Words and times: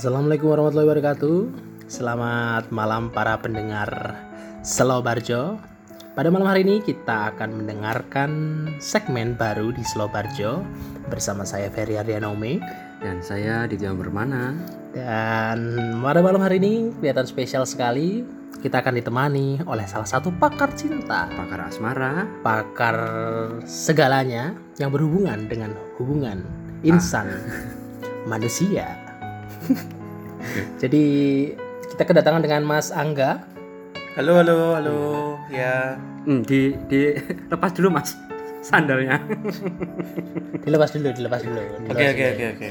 Assalamualaikum 0.00 0.48
warahmatullahi 0.48 0.88
wabarakatuh. 0.96 1.38
Selamat 1.84 2.72
malam 2.72 3.12
para 3.12 3.36
pendengar 3.36 4.16
Slow 4.64 5.04
Barjo. 5.04 5.60
Pada 6.16 6.32
malam 6.32 6.48
hari 6.48 6.64
ini 6.64 6.80
kita 6.80 7.36
akan 7.36 7.60
mendengarkan 7.60 8.30
segmen 8.80 9.36
baru 9.36 9.76
di 9.76 9.84
Slow 9.84 10.08
Barjo 10.08 10.64
bersama 11.12 11.44
saya 11.44 11.68
Ferry 11.68 12.00
Ardianome. 12.00 12.64
Dan 13.04 13.20
saya 13.20 13.68
Ditya 13.68 13.92
Bermana. 13.92 14.56
Dan 14.96 15.68
pada 16.00 16.24
malam 16.24 16.40
hari 16.40 16.56
ini 16.64 16.96
kelihatan 16.96 17.28
spesial 17.28 17.68
sekali. 17.68 18.24
Kita 18.56 18.80
akan 18.80 19.04
ditemani 19.04 19.68
oleh 19.68 19.84
salah 19.84 20.08
satu 20.08 20.32
pakar 20.32 20.72
cinta, 20.80 21.28
Pakar 21.28 21.68
asmara. 21.68 22.24
pakar 22.40 22.96
segalanya 23.68 24.56
yang 24.80 24.96
berhubungan 24.96 25.44
dengan 25.44 25.76
hubungan 26.00 26.40
insan 26.88 27.28
manusia. 28.32 29.10
Jadi 30.76 31.04
kita 31.90 32.02
kedatangan 32.04 32.40
dengan 32.40 32.62
Mas 32.62 32.90
Angga. 32.90 33.44
Halo, 34.14 34.40
halo, 34.42 34.74
halo. 34.74 34.98
Ya, 35.48 35.94
Hmm, 36.20 36.44
di 36.44 36.76
di 36.86 37.16
lepas 37.48 37.72
dulu 37.72 37.88
mas 37.90 38.12
sandalnya. 38.60 39.16
Dilepas 40.60 40.92
dulu, 40.92 41.08
dilepas 41.10 41.40
dulu. 41.40 41.62
oke, 41.88 42.04
oke, 42.04 42.24
oke, 42.28 42.46
oke. 42.54 42.68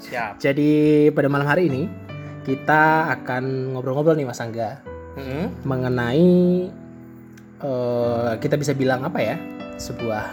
Siap. 0.00 0.40
Jadi 0.40 0.70
pada 1.12 1.28
malam 1.28 1.44
hari 1.44 1.68
ini 1.68 1.84
kita 2.42 3.12
akan 3.12 3.76
ngobrol-ngobrol 3.76 4.16
nih 4.16 4.24
Mas 4.24 4.40
Angga 4.40 4.80
Hmm, 5.18 5.50
mengenai 5.66 6.70
eh, 7.58 8.32
kita 8.38 8.54
bisa 8.54 8.72
bilang 8.72 9.02
apa 9.02 9.18
ya 9.18 9.36
sebuah 9.76 10.24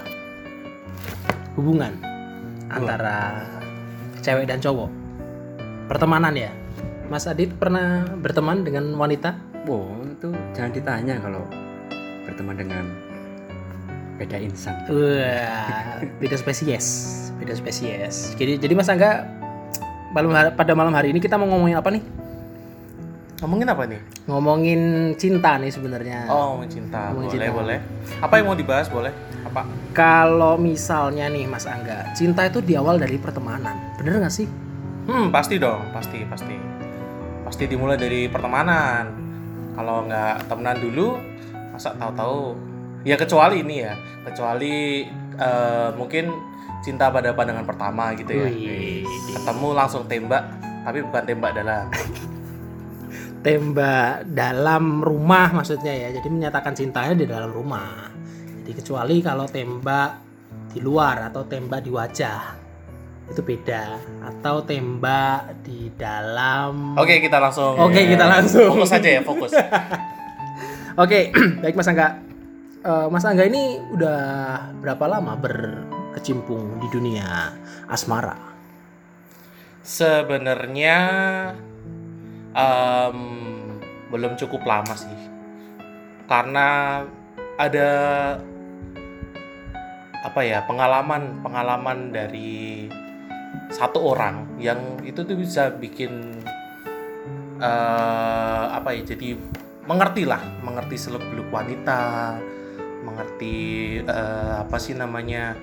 hubungan 1.58 1.98
antara 2.70 3.44
cewek 4.22 4.46
dan 4.46 4.62
cowok 4.62 4.88
pertemanan 5.90 6.38
ya 6.38 6.52
Mas 7.06 7.26
Adit 7.26 7.54
pernah 7.54 8.04
berteman 8.16 8.62
dengan 8.62 8.96
wanita 8.96 9.38
Wow, 9.66 10.06
itu 10.08 10.30
jangan 10.52 10.72
ditanya 10.72 11.16
kalau 11.18 11.42
berteman 12.24 12.56
dengan 12.56 12.86
beda 14.16 14.38
insan. 14.38 14.74
Wah, 14.88 16.00
beda 16.18 16.36
spesies 16.36 16.88
beda 17.36 17.52
spesies 17.52 18.32
jadi 18.36 18.56
jadi 18.56 18.74
Mas 18.74 18.88
Angga 18.88 19.28
malam 20.10 20.32
hari- 20.32 20.56
pada 20.56 20.72
malam 20.72 20.94
hari 20.94 21.12
ini 21.12 21.20
kita 21.20 21.36
mau 21.36 21.46
ngomongin 21.46 21.76
apa 21.76 21.90
nih 21.90 22.04
ngomongin 23.36 23.68
apa 23.68 23.84
nih? 23.84 24.00
ngomongin 24.26 24.82
cinta 25.16 25.60
nih 25.60 25.68
sebenarnya 25.68 26.26
Oh, 26.26 26.56
ngomongin 26.56 26.72
cinta. 26.74 27.12
Ngomongin 27.12 27.30
boleh, 27.30 27.44
cinta. 27.44 27.60
boleh. 27.60 27.78
Apa 28.24 28.34
yang 28.40 28.46
mau 28.48 28.56
dibahas? 28.56 28.88
Boleh. 28.88 29.12
Apa? 29.44 29.62
kalau 29.92 30.56
misalnya 30.56 31.28
nih 31.28 31.44
Mas 31.46 31.64
Angga 31.66 32.10
cinta 32.12 32.42
itu 32.42 32.60
di 32.60 32.74
awal 32.74 32.96
dari 32.96 33.16
pertemanan 33.16 33.76
bener 33.96 34.18
nggak 34.18 34.32
sih 34.34 34.48
Hmm, 35.06 35.30
pasti 35.30 35.62
dong, 35.62 35.86
pasti, 35.94 36.26
pasti. 36.26 36.56
Pasti 37.56 37.72
dimulai 37.72 37.96
dari 37.96 38.28
pertemanan. 38.28 39.16
Kalau 39.80 40.04
nggak 40.04 40.52
temenan 40.52 40.76
dulu, 40.76 41.16
masa 41.72 41.96
tahu-tahu? 41.96 42.52
Ya 43.08 43.16
kecuali 43.16 43.64
ini 43.64 43.80
ya, 43.80 43.96
kecuali 44.28 45.08
eh, 45.40 45.90
mungkin 45.96 46.36
cinta 46.84 47.08
pada 47.08 47.32
pandangan 47.32 47.64
pertama 47.64 48.12
gitu 48.20 48.36
ya. 48.36 48.52
Wih. 48.52 49.08
Ketemu 49.08 49.72
langsung 49.72 50.04
tembak, 50.04 50.44
tapi 50.84 51.00
bukan 51.08 51.24
tembak 51.24 51.56
dalam. 51.56 51.88
tembak 53.48 54.28
dalam 54.36 55.00
rumah 55.00 55.56
maksudnya 55.56 55.96
ya 55.96 56.12
jadi 56.12 56.28
menyatakan 56.28 56.76
cintanya 56.76 57.16
di 57.16 57.24
dalam 57.24 57.56
rumah 57.56 58.12
jadi 58.68 58.84
kecuali 58.84 59.24
kalau 59.24 59.48
tembak 59.48 60.12
di 60.74 60.84
luar 60.84 61.32
atau 61.32 61.46
tembak 61.46 61.86
di 61.86 61.94
wajah 61.94 62.65
itu 63.26 63.42
beda 63.42 63.98
atau 64.22 64.62
tembak 64.62 65.66
di 65.66 65.90
dalam 65.98 66.94
Oke, 66.94 67.18
kita 67.20 67.42
langsung. 67.42 67.74
Oke, 67.78 68.06
kita 68.06 68.26
langsung. 68.30 68.70
Fokus 68.70 68.94
aja 68.94 69.10
ya, 69.10 69.22
fokus. 69.26 69.52
oke 71.04 71.20
baik 71.62 71.76
Mas 71.76 71.90
Angga 71.92 72.26
Eh, 72.86 73.08
Mas 73.10 73.26
Angga 73.26 73.50
ini 73.50 73.82
udah 73.98 74.22
berapa 74.78 75.10
lama 75.10 75.34
berkecimpung 75.42 76.78
di 76.78 76.86
dunia 76.94 77.50
asmara 77.90 78.38
Sebenarnya 79.82 80.98
em, 82.54 83.20
belum 84.10 84.34
cukup 84.34 84.66
lama 84.66 84.94
sih, 84.98 85.18
karena 86.26 87.02
ada 87.62 87.90
apa 90.26 90.42
ya 90.42 90.66
pengalaman 90.66 91.42
pengalaman 91.46 92.10
dari 92.10 92.90
satu 93.72 94.00
orang 94.02 94.60
yang 94.62 95.00
itu 95.02 95.22
tuh 95.26 95.38
bisa 95.38 95.74
bikin 95.74 96.42
eh, 97.60 98.64
apa 98.72 98.94
ya 98.94 99.16
jadi 99.16 99.38
mengerti 99.86 100.24
lah 100.26 100.42
mengerti 100.66 100.96
seluk 100.98 101.22
beluk 101.30 101.50
wanita 101.54 102.36
mengerti 103.06 103.56
eh, 104.02 104.54
apa 104.60 104.78
sih 104.78 104.98
namanya 104.98 105.54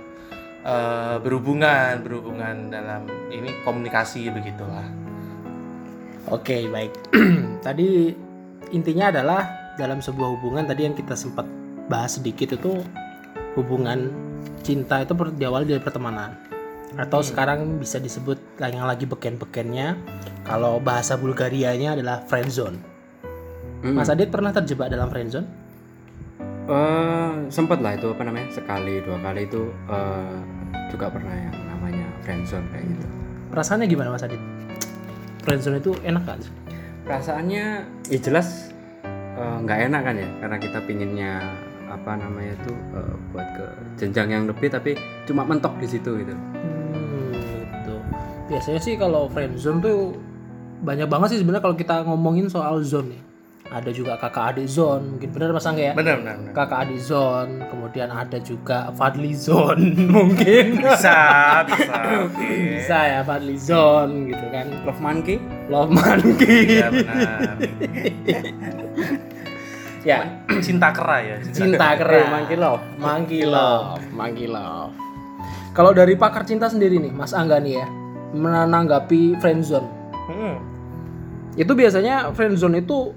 eh, 0.62 1.16
berhubungan 1.22 2.02
berhubungan 2.02 2.70
dalam 2.70 3.06
ini 3.30 3.50
komunikasi 3.66 4.30
begitulah 4.30 5.02
Oke, 6.30 6.70
baik. 6.70 6.94
tadi 7.66 8.14
intinya 8.70 9.10
adalah 9.10 9.42
dalam 9.74 9.98
sebuah 9.98 10.38
hubungan 10.38 10.70
tadi 10.70 10.86
yang 10.86 10.94
kita 10.94 11.18
sempat 11.18 11.42
bahas 11.91 12.14
sedikit 12.14 12.54
itu 12.54 12.78
hubungan 13.58 14.14
cinta 14.62 15.02
itu 15.02 15.12
diawali 15.12 15.66
dari 15.66 15.82
pertemanan. 15.82 16.38
Atau 16.92 17.25
Hmm. 17.25 17.28
sekarang 17.32 17.60
bisa 17.80 17.97
disebut 17.97 18.36
yang 18.60 18.84
lagi 18.84 19.08
beken-bekennya 19.08 19.97
kalau 20.44 20.76
bahasa 20.76 21.16
Bulgarianya 21.16 21.97
adalah 21.97 22.20
friendzone. 22.28 22.76
Hmm. 23.82 23.97
Mas 23.97 24.12
Adit 24.12 24.28
pernah 24.28 24.53
terjebak 24.53 24.92
dalam 24.92 25.08
friendzone? 25.08 25.48
Eh, 26.62 27.32
sempet 27.50 27.82
lah 27.82 27.98
itu 27.98 28.06
apa 28.06 28.22
namanya 28.22 28.47
sekali 28.54 29.03
dua 29.03 29.19
kali 29.19 29.50
itu 29.50 29.66
eh, 29.91 30.36
juga 30.94 31.10
pernah 31.10 31.34
yang 31.34 31.56
namanya 31.75 32.06
friendzone 32.22 32.62
kayak 32.70 32.86
gitu. 32.86 33.06
Perasaannya 33.50 33.86
gimana 33.91 34.14
Mas 34.14 34.22
Adit? 34.22 34.38
Friendzone 35.42 35.82
itu 35.82 35.91
enak 36.06 36.22
kan? 36.22 36.38
Perasaannya 37.03 37.64
ya 38.06 38.19
jelas 38.22 38.70
eh, 39.34 39.56
nggak 39.59 39.78
enak 39.91 40.03
kan 40.06 40.14
ya 40.14 40.28
karena 40.38 40.56
kita 40.60 40.78
pinginnya 40.86 41.32
apa 41.91 42.14
namanya 42.14 42.54
itu 42.54 42.72
eh, 42.94 43.14
buat 43.34 43.48
ke 43.59 43.64
jenjang 43.98 44.28
yang 44.30 44.44
lebih 44.47 44.70
tapi 44.70 44.94
cuma 45.26 45.42
mentok 45.42 45.74
di 45.82 45.91
situ 45.91 46.14
gitu. 46.22 46.30
Hmm, 46.30 46.47
gitu. 46.62 46.72
Biasanya 48.52 48.78
sih 48.78 48.94
kalau 48.94 49.26
friendzone 49.26 49.80
tuh 49.80 50.12
banyak 50.82 51.08
banget 51.08 51.28
sih 51.32 51.38
sebenarnya 51.40 51.64
kalau 51.64 51.72
kita 51.74 52.04
ngomongin 52.04 52.46
soal 52.46 52.82
zone 52.82 53.10
ya. 53.10 53.22
Ada 53.72 53.88
juga 53.88 54.20
kakak 54.20 54.52
adik 54.52 54.68
zone, 54.68 55.16
mungkin 55.16 55.32
benar 55.32 55.48
Mas 55.50 55.64
Angga 55.64 55.80
ya? 55.82 55.92
benar 55.96 56.20
benar. 56.20 56.36
Kakak 56.52 56.78
adik 56.84 57.00
zone, 57.00 57.64
kemudian 57.64 58.12
ada 58.12 58.36
juga 58.36 58.92
Fadli 58.92 59.32
zone 59.32 59.96
mungkin. 60.12 60.76
bisa 60.76 61.16
bisa 61.64 61.96
Bisa 62.76 62.98
ya 63.00 63.20
Fadli 63.24 63.56
zone 63.56 64.28
gitu 64.28 64.44
kan. 64.46 64.68
Love 64.84 65.00
monkey? 65.00 65.41
Love 65.66 65.88
monkey. 65.88 66.58
iya 66.68 66.88
benar 66.92 67.56
ya, 70.04 70.18
cinta 70.58 70.91
kera 70.91 71.16
ya 71.22 71.36
cinta 71.46 71.86
Eh, 71.88 71.96
keras. 71.96 72.28
monkey 72.28 72.56
love. 72.58 72.82
Monkey 72.98 73.42
love, 73.46 74.02
monkey 74.12 74.46
love. 74.46 74.92
Kalau 75.72 75.96
dari 75.96 76.12
pakar 76.12 76.44
cinta 76.44 76.68
sendiri 76.68 77.00
nih, 77.00 77.08
Mas 77.08 77.32
Angga 77.32 77.56
nih 77.56 77.80
ya, 77.80 77.86
menanggapi 78.32 79.38
friendzone. 79.38 79.88
Hmm. 80.28 80.56
Itu 81.56 81.76
biasanya 81.76 82.32
friendzone 82.32 82.81
itu 82.81 83.12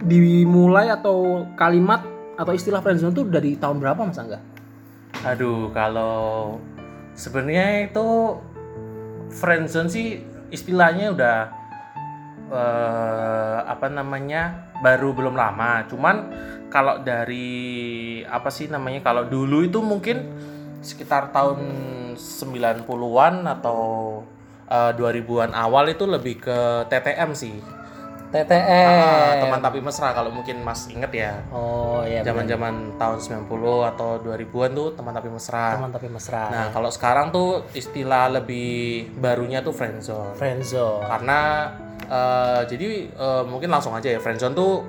dimulai 0.00 0.88
atau 0.88 1.44
kalimat 1.58 2.06
atau 2.38 2.52
istilah 2.56 2.80
friendzone 2.80 3.12
itu 3.12 3.24
dari 3.28 3.58
tahun 3.58 3.82
berapa 3.82 4.00
Mas 4.00 4.16
Angga? 4.16 4.40
Aduh, 5.26 5.68
kalau 5.76 6.56
sebenarnya 7.12 7.92
itu 7.92 8.38
friendzone 9.28 9.92
sih 9.92 10.24
istilahnya 10.48 11.12
udah 11.12 11.36
eh, 12.48 13.58
apa 13.68 13.86
namanya 13.92 14.72
baru 14.80 15.12
belum 15.12 15.36
lama. 15.36 15.84
Cuman 15.86 16.16
kalau 16.72 17.02
dari 17.04 18.22
apa 18.24 18.48
sih 18.48 18.70
namanya 18.70 19.04
kalau 19.04 19.28
dulu 19.28 19.66
itu 19.66 19.82
mungkin 19.84 20.30
sekitar 20.80 21.28
tahun 21.34 21.60
90-an 22.20 23.48
atau 23.48 23.80
eh, 24.68 24.92
2000-an 24.94 25.56
awal 25.56 25.88
itu 25.88 26.04
lebih 26.04 26.44
ke 26.44 26.58
TTM 26.92 27.32
sih. 27.32 27.56
Ah, 28.30 28.46
TTM. 28.46 29.42
teman 29.42 29.58
tapi 29.58 29.82
mesra 29.82 30.14
kalau 30.14 30.30
mungkin 30.30 30.62
Mas 30.62 30.86
inget 30.86 31.10
ya. 31.10 31.32
Oh 31.50 32.06
iya. 32.06 32.22
Zaman-zaman 32.22 32.94
tahun 32.94 33.18
90 33.18 33.90
atau 33.90 34.22
2000-an 34.22 34.70
tuh 34.70 34.88
teman 34.94 35.10
tapi 35.10 35.28
mesra. 35.34 35.74
teman 35.74 35.90
tapi 35.90 36.06
mesra. 36.06 36.46
Nah, 36.46 36.66
kalau 36.70 36.94
sekarang 36.94 37.34
tuh 37.34 37.66
istilah 37.74 38.30
lebih 38.30 39.10
barunya 39.18 39.66
tuh 39.66 39.74
friendzone. 39.74 40.38
friendzone. 40.38 41.10
Karena 41.10 41.40
eh, 42.06 42.60
jadi 42.70 42.88
eh, 43.10 43.42
mungkin 43.50 43.66
langsung 43.66 43.98
aja 43.98 44.14
ya 44.14 44.22
friendzone 44.22 44.54
tuh 44.54 44.86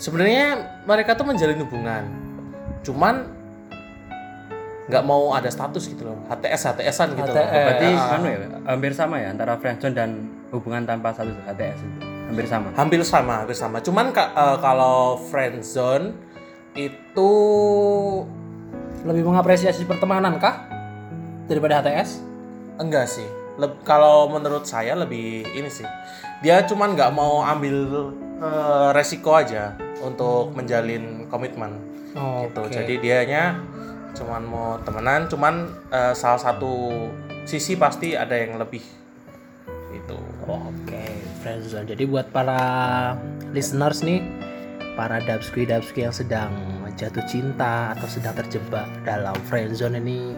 sebenarnya 0.00 0.80
mereka 0.88 1.12
tuh 1.12 1.28
menjalin 1.28 1.60
hubungan. 1.60 2.04
Cuman 2.80 3.41
nggak 4.92 5.02
mau 5.02 5.32
ada 5.32 5.48
status 5.48 5.88
gitu 5.88 6.04
loh 6.04 6.20
HTS 6.28 6.62
HTSan 6.70 7.08
gitu 7.14 7.24
HTS. 7.26 7.48
Berarti 7.48 7.88
Ah. 7.90 8.14
anu 8.14 8.26
ya, 8.26 8.38
hampir 8.66 8.92
sama 8.92 9.16
ya 9.16 9.32
antara 9.32 9.56
friendzone 9.56 9.94
dan 9.94 10.10
hubungan 10.48 10.84
tanpa 10.84 11.10
status 11.10 11.32
HTS 11.42 11.80
itu 11.80 11.98
hampir 12.28 12.44
sama 12.44 12.68
hampir 12.72 13.00
sama 13.02 13.32
hampir 13.40 13.52
sama 13.54 13.76
cuman 13.78 14.12
eh, 14.12 14.56
kalau 14.58 14.96
friend 15.26 15.60
zone 15.60 16.12
itu 16.74 17.32
Lebih 19.02 19.26
mengapresiasi 19.26 19.82
pertemanan 19.82 20.38
kah 20.38 20.62
daripada 21.44 21.80
HTS? 21.80 22.22
enggak 22.78 23.04
sih 23.04 23.26
Leb- 23.54 23.82
kalau 23.82 24.28
menurut 24.28 24.64
saya 24.64 24.94
lebih 24.94 25.44
ini 25.50 25.68
sih 25.68 25.84
dia 26.40 26.62
cuman 26.62 26.94
nggak 26.94 27.10
mau 27.10 27.42
ambil 27.42 27.76
eh, 28.38 28.88
resiko 28.92 29.32
aja 29.32 29.74
untuk 30.00 30.52
menjalin 30.52 31.26
komitmen 31.26 31.76
gitu 32.12 32.60
Oke. 32.60 32.72
jadi 32.72 32.94
dianya 32.98 33.44
cuman 34.12 34.42
mau 34.44 34.68
temenan 34.84 35.28
cuman 35.28 35.70
eh, 35.88 36.14
salah 36.16 36.40
satu 36.40 36.92
sisi 37.48 37.74
pasti 37.74 38.14
ada 38.14 38.36
yang 38.36 38.60
lebih 38.60 38.84
itu 39.92 40.18
Oke, 40.50 41.06
friendzone. 41.38 41.86
Jadi 41.86 42.02
buat 42.10 42.26
para 42.34 42.58
listeners 43.54 44.02
nih, 44.02 44.18
para 44.98 45.22
dabski 45.22 45.62
dabski 45.62 46.02
yang 46.02 46.10
sedang 46.10 46.50
jatuh 46.98 47.22
cinta 47.30 47.94
atau 47.94 48.10
sedang 48.10 48.34
terjebak 48.34 48.90
dalam 49.06 49.38
friendzone 49.46 50.02
ini 50.02 50.34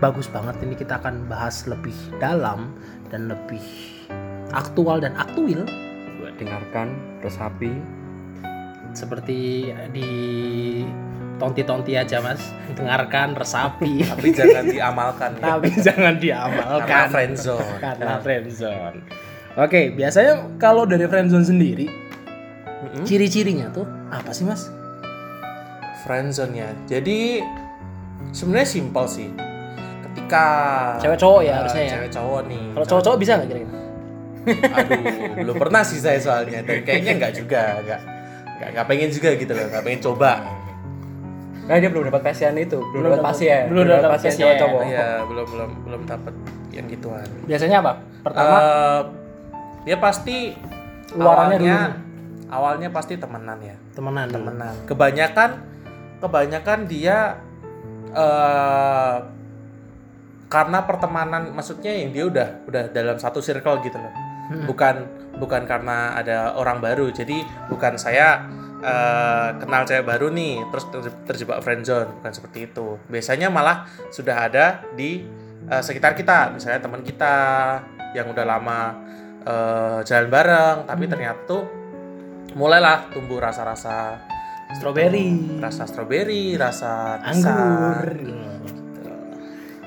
bagus 0.00 0.24
banget. 0.32 0.56
Ini 0.64 0.72
kita 0.72 1.04
akan 1.04 1.28
bahas 1.28 1.68
lebih 1.68 1.92
dalam 2.16 2.72
dan 3.12 3.28
lebih 3.28 3.60
aktual 4.56 5.04
dan 5.04 5.12
aktuil. 5.20 5.68
Dengarkan 6.40 7.20
resapi. 7.20 7.76
Seperti 8.96 9.68
di 9.92 10.10
tonti-tonti 11.38 11.98
aja 11.98 12.22
mas. 12.22 12.40
Dengarkan 12.74 13.34
resapi. 13.38 14.02
Tapi 14.10 14.28
jangan 14.34 14.64
diamalkan 14.66 15.30
ya. 15.38 15.44
Tapi 15.54 15.68
jangan 15.78 16.14
karena 16.16 16.22
diamalkan 16.22 17.06
friend 17.10 17.34
zone. 17.38 17.76
Karena 17.78 18.12
friendzone. 18.22 18.98
Oke, 19.54 19.94
biasanya 19.94 20.58
kalau 20.58 20.82
dari 20.82 21.06
friendzone 21.06 21.46
sendiri, 21.46 21.86
Mm-mm. 21.86 23.06
ciri-cirinya 23.06 23.70
tuh 23.70 23.86
apa 24.10 24.34
sih 24.34 24.42
mas? 24.42 24.66
friendzone 26.04 26.52
ya 26.52 26.68
jadi 26.84 27.40
sebenarnya 28.34 28.68
simpel 28.68 29.08
sih. 29.08 29.32
Ketika 30.04 30.44
Cewek 31.00 31.16
cowok 31.16 31.40
ya 31.42 31.48
eh, 31.48 31.54
harusnya 31.64 31.82
ya. 31.82 31.92
cewek 31.96 32.10
cowok 32.12 32.40
nih. 32.44 32.64
Kalau 32.76 32.86
cowok-cowok 32.92 33.18
bisa 33.18 33.32
nggak 33.40 33.48
kira-kira? 33.48 33.72
aduh 34.76 35.00
belum 35.48 35.56
pernah 35.56 35.80
sih 35.80 35.96
saya 35.96 36.20
soalnya. 36.20 36.60
Dan 36.60 36.84
kayaknya 36.84 37.12
nggak 37.16 37.32
juga 37.32 37.80
nggak 37.80 38.00
nggak 38.76 38.86
pengen 38.86 39.08
juga 39.10 39.28
gitu 39.34 39.52
loh 39.56 39.66
nggak 39.72 39.82
pengen 39.84 40.00
coba 40.04 40.30
nah 41.64 41.74
dia 41.74 41.88
belum 41.88 42.04
dapat 42.06 42.22
pasien 42.22 42.52
itu 42.54 42.76
belum, 42.76 42.92
Belum 42.94 43.10
dapat 43.14 43.26
pasien 43.26 43.62
belum 43.66 43.84
dapat 43.86 44.10
pasien 44.12 44.30
pasien. 44.30 44.40
cowok-cowok 44.44 44.82
ya 44.86 45.06
belum 45.24 45.46
belum 45.48 45.70
belum 45.82 46.02
dapat 46.04 46.34
yang 46.70 46.86
gituan 46.86 47.28
Biasanya 47.44 47.76
apa? 47.78 47.92
Pertama, 48.20 48.56
Eh, 48.56 49.00
dia 49.84 49.96
pasti 49.96 50.36
Luarannya 51.12 51.54
awalnya 51.54 51.78
dulu. 51.86 52.50
awalnya 52.50 52.88
pasti 52.90 53.14
temenan 53.14 53.58
ya 53.60 53.76
temenan. 53.92 54.26
temenan 54.28 54.74
kebanyakan 54.84 55.50
kebanyakan 56.18 56.78
dia 56.84 57.16
eh 58.10 59.16
karena 60.46 60.78
pertemanan 60.82 61.50
maksudnya 61.50 61.90
yang 61.90 62.10
dia 62.10 62.24
udah 62.24 62.48
udah 62.64 62.82
dalam 62.88 63.16
satu 63.16 63.38
circle 63.38 63.80
gitu 63.80 63.96
loh 63.96 64.12
Hmm. 64.44 64.68
bukan 64.68 65.08
bukan 65.34 65.64
karena 65.64 66.12
ada 66.14 66.52
orang 66.52 66.76
baru 66.76 67.08
jadi 67.08 67.40
bukan 67.66 67.96
saya 67.96 68.44
eh, 68.84 69.48
kenal 69.56 69.82
cewek 69.82 70.04
baru 70.04 70.28
nih 70.28 70.60
terus 70.68 70.84
ter- 70.86 71.18
terjebak 71.24 71.58
friendzone 71.58 72.12
bukan 72.14 72.32
seperti 72.32 72.58
itu 72.66 73.00
biasanya 73.06 73.48
malah 73.48 73.82
sudah 74.08 74.36
ada 74.42 74.64
di 74.92 75.24
eh, 75.64 75.82
sekitar 75.82 76.12
kita 76.12 76.52
misalnya 76.52 76.78
teman 76.78 77.00
kita 77.00 77.34
yang 78.12 78.28
udah 78.28 78.44
lama 78.44 78.80
eh, 79.42 79.98
jalan 80.02 80.28
bareng 80.28 80.76
tapi 80.84 81.04
ternyata 81.06 81.40
tuh 81.42 81.64
mulailah 82.52 83.08
tumbuh 83.10 83.40
rasa-rasa 83.40 84.20
Strawberry, 84.74 85.60
rasa 85.60 85.84
stroberi, 85.84 86.56
rasa 86.56 87.20
anggur. 87.20 88.10
pisang. 88.10 88.34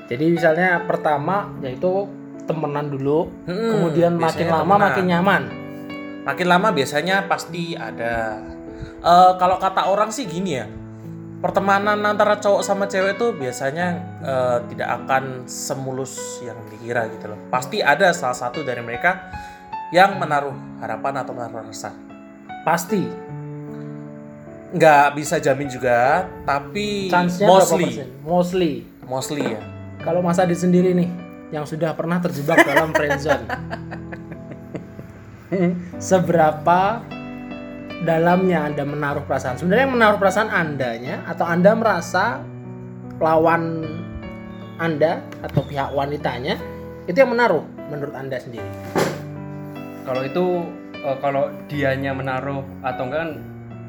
Jadi 0.08 0.24
misalnya 0.30 0.80
pertama 0.80 1.52
yaitu 1.60 2.08
temenan 2.46 2.88
dulu, 2.88 3.28
Hmm, 3.44 3.68
kemudian 3.68 4.16
makin 4.16 4.48
lama 4.48 4.64
temenan. 4.64 4.80
makin 4.80 5.04
nyaman. 5.04 5.42
Makin 6.24 6.46
lama 6.48 6.68
biasanya 6.72 7.28
pasti 7.28 7.76
ada. 7.76 8.40
Eh, 8.98 9.32
kalau 9.38 9.56
kata 9.62 9.86
orang 9.86 10.10
sih 10.10 10.26
gini 10.26 10.58
ya, 10.58 10.66
pertemanan 11.38 12.02
antara 12.02 12.42
cowok 12.42 12.66
sama 12.66 12.90
cewek 12.90 13.14
itu 13.14 13.30
biasanya 13.30 13.86
eh, 14.22 14.58
tidak 14.74 14.88
akan 15.02 15.46
semulus 15.46 16.42
yang 16.42 16.58
dikira 16.66 17.06
gitu 17.14 17.30
loh. 17.30 17.38
Pasti 17.46 17.78
ada 17.78 18.10
salah 18.10 18.34
satu 18.34 18.66
dari 18.66 18.82
mereka 18.82 19.30
yang 19.94 20.18
menaruh 20.18 20.54
harapan 20.82 21.22
atau 21.22 21.32
menaruh 21.32 21.70
rasa. 21.70 21.94
Pasti. 22.66 23.30
Nggak 24.68 25.06
bisa 25.16 25.40
jamin 25.40 25.70
juga, 25.70 26.28
tapi 26.44 27.08
Chance-nya 27.08 27.46
mostly? 27.48 27.88
Mostly. 28.20 28.72
mostly 29.08 29.44
ya. 29.56 29.62
Kalau 30.04 30.20
Mas 30.20 30.36
Adit 30.36 30.60
sendiri 30.60 30.92
nih 30.92 31.08
yang 31.48 31.64
sudah 31.64 31.96
pernah 31.96 32.20
terjebak 32.20 32.60
dalam 32.68 32.92
friendzone. 32.92 33.48
Seberapa 36.12 37.00
dalamnya 38.02 38.68
Anda 38.68 38.84
menaruh 38.86 39.24
perasaan? 39.26 39.58
Sebenarnya 39.58 39.84
yang 39.88 39.94
menaruh 39.98 40.18
perasaan 40.20 40.50
Andanya 40.50 41.24
atau 41.26 41.44
Anda 41.46 41.72
merasa 41.74 42.38
lawan 43.18 43.82
Anda 44.78 45.18
atau 45.42 45.66
pihak 45.66 45.90
wanitanya 45.90 46.54
itu 47.10 47.16
yang 47.18 47.34
menaruh 47.34 47.64
menurut 47.90 48.14
Anda 48.14 48.38
sendiri. 48.38 48.68
kalau 50.06 50.22
itu 50.24 50.44
eh, 50.94 51.16
kalau 51.18 51.50
dianya 51.66 52.14
menaruh 52.14 52.62
atau 52.80 53.02
enggak 53.10 53.20
kan 53.26 53.30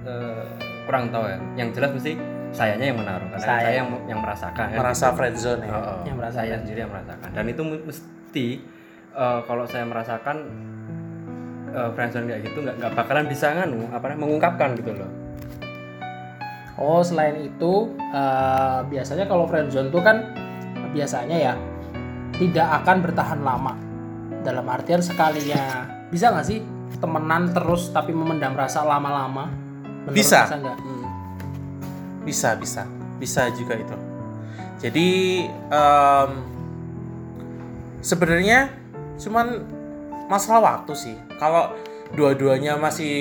eh, 0.04 0.44
kurang 0.84 1.04
tahu 1.14 1.30
ya 1.30 1.38
yang 1.56 1.70
jelas 1.70 1.94
mesti 1.94 2.18
sayanya 2.50 2.86
yang 2.90 2.98
menaruh 2.98 3.28
karena 3.30 3.46
Saya. 3.46 3.62
saya 3.62 3.76
yang, 3.78 3.90
yang 4.10 4.20
merasakan 4.26 4.66
kan 4.74 4.80
Merasa 4.82 5.06
friendzone 5.14 5.62
ya. 5.62 5.70
Oh, 5.70 5.78
oh. 5.78 6.00
Yang 6.02 6.18
merasakan. 6.18 6.42
saya 6.50 6.56
sendiri 6.58 6.80
yang 6.82 6.92
merasakan 6.92 7.30
dan 7.30 7.46
itu 7.46 7.62
mesti 7.86 8.48
eh, 9.14 9.40
kalau 9.46 9.64
saya 9.70 9.86
merasakan 9.86 10.38
uh, 11.74 11.90
friendzone 11.94 12.28
kayak 12.30 12.42
gitu 12.50 12.66
nggak 12.66 12.76
nggak 12.82 12.94
bakalan 12.98 13.26
bisa 13.30 13.54
nganu 13.54 13.90
apa 13.90 14.06
namanya 14.12 14.22
mengungkapkan 14.26 14.76
gitu 14.78 14.94
loh 14.94 15.10
Oh, 16.80 17.04
selain 17.04 17.36
itu 17.44 17.92
eh, 18.00 18.80
biasanya 18.88 19.28
kalau 19.28 19.44
friendzone 19.52 19.92
itu 19.92 20.00
kan 20.00 20.32
biasanya 20.96 21.36
ya 21.36 21.54
tidak 22.40 22.68
akan 22.82 22.98
bertahan 23.04 23.40
lama. 23.44 23.76
Dalam 24.48 24.64
artian 24.72 25.04
sekalinya 25.04 25.92
bisa 26.08 26.32
nggak 26.32 26.48
sih 26.48 26.64
temenan 27.04 27.52
terus 27.52 27.92
tapi 27.92 28.16
memendam 28.16 28.56
rasa 28.56 28.88
lama-lama? 28.88 29.52
Bisa. 30.08 30.48
Mas 30.48 30.56
nggak? 30.56 30.78
Bisa, 32.24 32.50
bisa. 32.56 32.88
Bisa 33.20 33.52
juga 33.52 33.76
itu. 33.76 33.96
Jadi 34.80 35.10
em, 35.52 36.32
sebenarnya 38.00 38.72
cuman 39.20 39.68
masalah 40.30 40.62
waktu 40.80 40.94
sih. 40.96 41.16
Kalau 41.42 41.74
dua-duanya 42.14 42.78
masih 42.78 43.14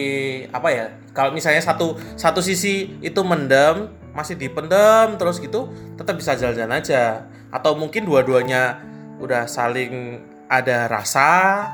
apa 0.52 0.68
ya? 0.70 0.86
Kalau 1.16 1.32
misalnya 1.32 1.64
satu 1.64 1.96
satu 2.14 2.44
sisi 2.44 3.00
itu 3.00 3.20
mendem, 3.24 3.88
masih 4.12 4.36
dipendam 4.36 5.16
terus 5.16 5.40
gitu, 5.40 5.72
tetap 5.96 6.14
bisa 6.14 6.36
jalan-jalan 6.36 6.78
aja. 6.78 7.26
Atau 7.48 7.74
mungkin 7.74 8.04
dua-duanya 8.04 8.84
udah 9.18 9.48
saling 9.48 10.22
ada 10.46 10.86
rasa, 10.86 11.64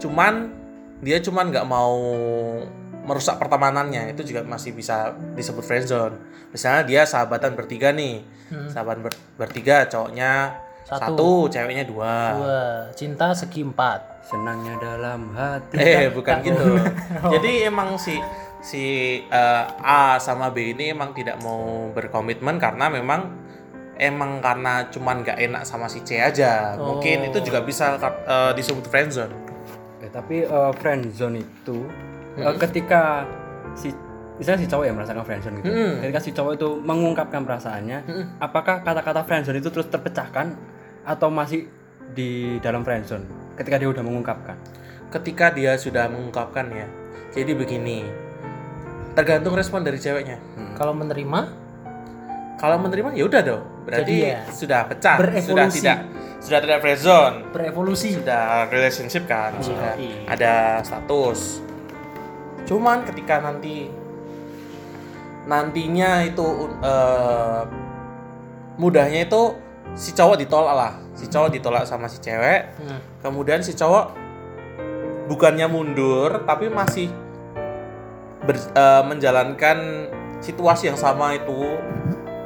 cuman 0.00 0.50
dia 1.00 1.20
cuman 1.20 1.48
nggak 1.48 1.68
mau 1.68 1.96
merusak 3.00 3.40
pertemanannya 3.40 4.12
itu 4.12 4.32
juga 4.32 4.44
masih 4.44 4.76
bisa 4.76 5.16
disebut 5.32 5.64
friendzone 5.64 6.20
misalnya 6.52 6.84
dia 6.84 7.02
sahabatan 7.08 7.56
bertiga 7.56 7.96
nih 7.96 8.20
sahabat 8.68 9.00
ber- 9.00 9.22
bertiga 9.40 9.88
cowoknya 9.88 10.52
Satu. 10.90 11.14
satu, 11.14 11.30
ceweknya 11.54 11.84
dua. 11.86 12.14
Dua, 12.34 12.60
cinta 12.98 13.30
segi 13.30 13.62
empat. 13.62 14.10
senangnya 14.20 14.78
dalam 14.78 15.34
hati. 15.34 15.74
Eh 15.74 16.06
bukan 16.10 16.38
gitu. 16.42 16.62
Jadi 17.34 17.66
emang 17.66 17.98
si 17.98 18.14
si 18.62 19.18
eh, 19.26 19.64
A 19.82 20.22
sama 20.22 20.54
B 20.54 20.70
ini 20.70 20.94
emang 20.94 21.10
tidak 21.14 21.38
mau 21.42 21.90
berkomitmen 21.90 22.58
karena 22.62 22.86
memang 22.90 23.26
emang 23.98 24.38
karena 24.38 24.86
cuman 24.86 25.26
nggak 25.26 25.38
enak 25.50 25.62
sama 25.66 25.90
si 25.90 26.06
C 26.06 26.22
aja. 26.22 26.78
Mungkin 26.78 27.26
itu 27.30 27.42
juga 27.42 27.62
bisa 27.66 27.98
eh, 27.98 28.52
disebut 28.54 28.86
friendzone 28.86 29.50
Eh, 30.00 30.10
tapi 30.10 30.42
eh, 30.42 30.72
friendzone 30.80 31.38
itu 31.44 31.78
eh, 32.40 32.54
ketika 32.56 33.28
si 33.76 33.92
misalnya 34.40 34.64
si 34.64 34.68
cowok 34.72 34.84
yang 34.88 34.96
merasakan 34.96 35.22
friendzone 35.22 35.54
gitu. 35.60 35.68
Mm. 35.68 35.94
ketika 36.00 36.20
si 36.24 36.30
cowok 36.32 36.52
itu 36.56 36.68
mengungkapkan 36.80 37.44
perasaannya 37.44 37.98
apakah 38.40 38.80
kata-kata 38.80 39.20
friendzone 39.28 39.60
itu 39.60 39.68
terus 39.68 39.92
terpecahkan 39.92 40.56
atau 41.10 41.26
masih 41.26 41.66
di 42.14 42.62
dalam 42.62 42.86
friendzone 42.86 43.26
ketika 43.58 43.76
dia 43.82 43.90
udah 43.90 44.06
mengungkapkan? 44.06 44.54
Ketika 45.10 45.50
dia 45.50 45.74
sudah 45.74 46.06
mengungkapkan 46.06 46.70
ya. 46.70 46.86
Jadi 47.34 47.52
begini 47.58 48.06
tergantung 49.18 49.58
respon 49.58 49.82
dari 49.82 49.98
ceweknya. 49.98 50.38
Kalau 50.78 50.94
menerima, 50.94 51.40
kalau 52.62 52.78
menerima 52.78 53.18
ya 53.18 53.24
udah 53.26 53.42
dong. 53.42 53.62
Berarti 53.84 54.06
Jadi 54.06 54.16
ya, 54.22 54.40
sudah 54.54 54.80
pecah 54.86 55.16
sudah 55.18 55.26
berevolusi. 55.26 55.78
tidak 55.82 55.98
sudah 56.40 56.58
tidak 56.62 56.78
friend 56.80 57.00
zone. 57.00 57.36
Berevolusi. 57.52 58.08
Sudah 58.16 58.70
relationship 58.70 59.24
kan 59.26 59.58
sudah 59.60 59.98
iya. 59.98 60.24
ada 60.30 60.54
status. 60.80 61.60
Cuman 62.64 63.02
ketika 63.04 63.42
nanti 63.42 63.90
nantinya 65.44 66.22
itu 66.22 66.46
eh, 66.80 67.62
mudahnya 68.78 69.26
itu 69.28 69.69
si 69.92 70.10
cowok 70.10 70.36
ditolak 70.36 70.72
lah. 70.72 70.92
Si 71.12 71.26
cowok 71.26 71.50
ditolak 71.50 71.84
sama 71.84 72.06
si 72.06 72.18
cewek. 72.18 72.74
Hmm. 72.78 73.00
kemudian 73.20 73.60
si 73.60 73.72
cowok 73.72 74.16
bukannya 75.26 75.66
mundur 75.66 76.42
tapi 76.42 76.66
masih 76.66 77.12
ber- 78.42 78.72
eh, 78.72 79.02
menjalankan 79.04 80.08
situasi 80.40 80.88
yang 80.88 80.96
sama 80.96 81.34
itu 81.34 81.76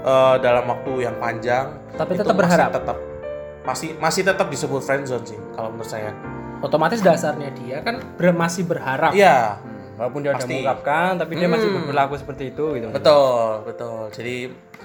eh, 0.03 0.37
dalam 0.39 0.67
waktu 0.67 0.93
yang 1.03 1.17
panjang. 1.17 1.73
Tapi 1.95 2.13
tetap 2.13 2.29
masih 2.29 2.39
berharap. 2.39 2.71
tetap. 2.71 2.99
Masih 3.65 3.89
masih 3.97 4.23
tetap 4.23 4.47
disebut 4.47 4.81
friendzone 4.81 5.25
sih 5.25 5.39
kalau 5.55 5.71
menurut 5.71 5.89
saya. 5.89 6.13
Otomatis 6.61 7.01
dasarnya 7.01 7.49
dia 7.55 7.81
kan 7.81 8.01
ber- 8.15 8.35
masih 8.35 8.65
berharap. 8.65 9.13
Iya. 9.13 9.57
Hmm, 9.57 9.97
walaupun 9.97 10.21
dia 10.21 10.31
udah 10.31 10.39
Pasti. 10.39 10.51
mengungkapkan 10.51 11.11
tapi 11.17 11.33
dia 11.35 11.47
masih 11.47 11.69
Hmm. 11.71 11.87
berlaku 11.87 12.15
seperti 12.17 12.51
itu 12.51 12.65
gitu. 12.75 12.89
Betul 12.91 13.65
betul. 13.65 14.11
Jadi 14.11 14.37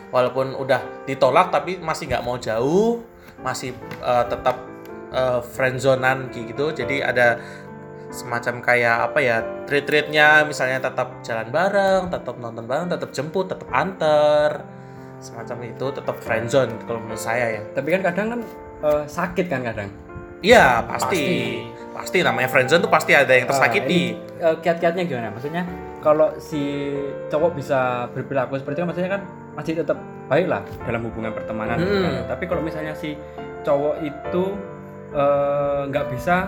walaupun 0.10 0.58
udah 0.58 1.06
ditolak 1.06 1.54
tapi 1.54 1.78
masih 1.78 2.10
nggak 2.10 2.26
mau 2.26 2.38
jauh 2.40 3.04
masih 3.40 3.72
eh, 4.04 4.26
tetap 4.28 4.58
eh, 5.14 5.42
friendzonan 5.44 6.32
gitu. 6.34 6.72
Jadi 6.76 7.04
ada 7.04 7.40
semacam 8.10 8.66
kayak 8.66 8.98
apa 9.14 9.20
ya 9.22 9.38
treat 9.70 9.86
treatnya 9.86 10.42
misalnya 10.42 10.82
tetap 10.82 11.22
jalan 11.22 11.54
bareng 11.54 12.10
tetap 12.10 12.42
nonton 12.42 12.66
bareng 12.66 12.90
tetap 12.90 13.14
jemput 13.14 13.54
tetap 13.54 13.70
anter 13.70 14.66
semacam 15.22 15.70
itu 15.70 15.86
tetap 15.94 16.18
friendzone 16.18 16.74
kalau 16.88 17.00
menurut 17.04 17.22
saya 17.22 17.60
ya. 17.60 17.62
Tapi 17.76 17.88
kan 18.00 18.02
kadang 18.12 18.28
kan 18.34 18.42
eh, 18.88 19.04
sakit 19.06 19.46
kan 19.48 19.62
kadang? 19.62 19.90
Iya 20.40 20.88
pasti. 20.88 21.24
Pasti, 21.90 22.24
namanya 22.24 22.48
friendzone 22.48 22.80
tuh 22.80 22.92
pasti 22.92 23.12
ada 23.12 23.36
yang 23.36 23.44
tersakiti. 23.44 24.16
Eh, 24.40 24.56
kiat-kiatnya 24.64 25.04
gimana? 25.04 25.36
Maksudnya 25.36 25.68
kalau 26.00 26.32
si 26.40 26.96
cowok 27.28 27.60
bisa 27.60 28.08
berperilaku 28.16 28.56
seperti 28.56 28.80
itu 28.80 28.88
maksudnya 28.88 29.12
kan 29.20 29.22
masih 29.60 29.76
tetap 29.76 30.00
baik 30.26 30.48
lah 30.48 30.64
dalam 30.82 31.04
hubungan 31.04 31.30
pertemanan 31.30 31.76
gitu 31.76 31.92
Hmm. 31.92 32.06
kan. 32.06 32.24
tapi 32.30 32.44
kalau 32.46 32.64
misalnya 32.64 32.96
si 32.96 33.20
cowok 33.60 33.96
itu 34.00 34.44
eh, 35.10 35.82
nggak 35.86 36.06
bisa 36.10 36.48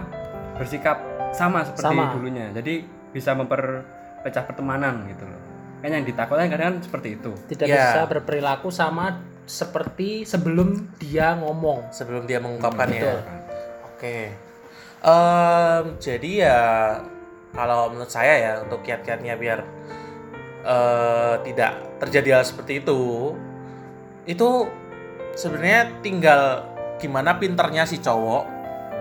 bersikap 0.53 1.01
sama 1.31 1.61
seperti 1.61 1.91
Sama. 1.91 2.13
dulunya 2.13 2.47
jadi 2.51 2.85
bisa 3.09 3.33
memperpecah 3.33 4.43
pertemanan 4.45 5.03
gitu 5.05 5.25
loh 5.25 5.41
kan 5.81 5.89
yang 5.89 6.05
ditakutkan 6.05 6.47
kadang 6.47 6.67
kan 6.71 6.85
seperti 6.85 7.17
itu 7.17 7.31
tidak 7.49 7.67
Ya. 7.67 7.75
bisa 7.89 8.01
berperilaku 8.05 8.69
sama 8.69 9.17
seperti 9.43 10.23
sebelum 10.23 10.93
dia 10.95 11.35
ngomong 11.35 11.89
sebelum 11.91 12.23
dia 12.23 12.37
mengungkapkannya. 12.37 13.01
Betul. 13.01 13.19
Oke. 13.89 14.17
Em, 15.01 15.83
jadi 15.97 16.31
ya 16.39 16.59
kalau 17.51 17.89
menurut 17.89 18.07
saya 18.07 18.33
ya 18.37 18.53
untuk 18.61 18.79
kiat-kiatnya 18.79 19.33
biar 19.33 19.59
eh, 20.65 21.35
tidak 21.45 21.99
terjadi 22.01 22.39
hal 22.39 22.45
seperti 22.45 22.81
itu, 22.81 23.33
itu 24.25 24.49
sebenarnya 25.35 25.89
tinggal 26.01 26.65
gimana 27.01 27.37
pinternya 27.41 27.85
si 27.89 27.97
cowok 27.97 28.45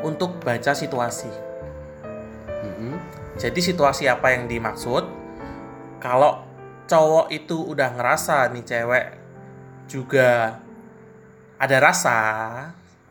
untuk 0.01 0.41
baca 0.41 0.73
situasi. 0.73 1.29
Mm-mm. 2.65 2.97
Jadi 3.37 3.61
situasi 3.61 4.09
apa 4.09 4.33
yang 4.33 4.49
dimaksud? 4.49 5.05
Kalau 6.01 6.45
cowok 6.89 7.29
itu 7.29 7.61
udah 7.61 7.93
ngerasa 7.93 8.49
nih 8.51 8.65
cewek 8.65 9.07
juga 9.85 10.59
ada 11.61 11.77
rasa, 11.77 12.19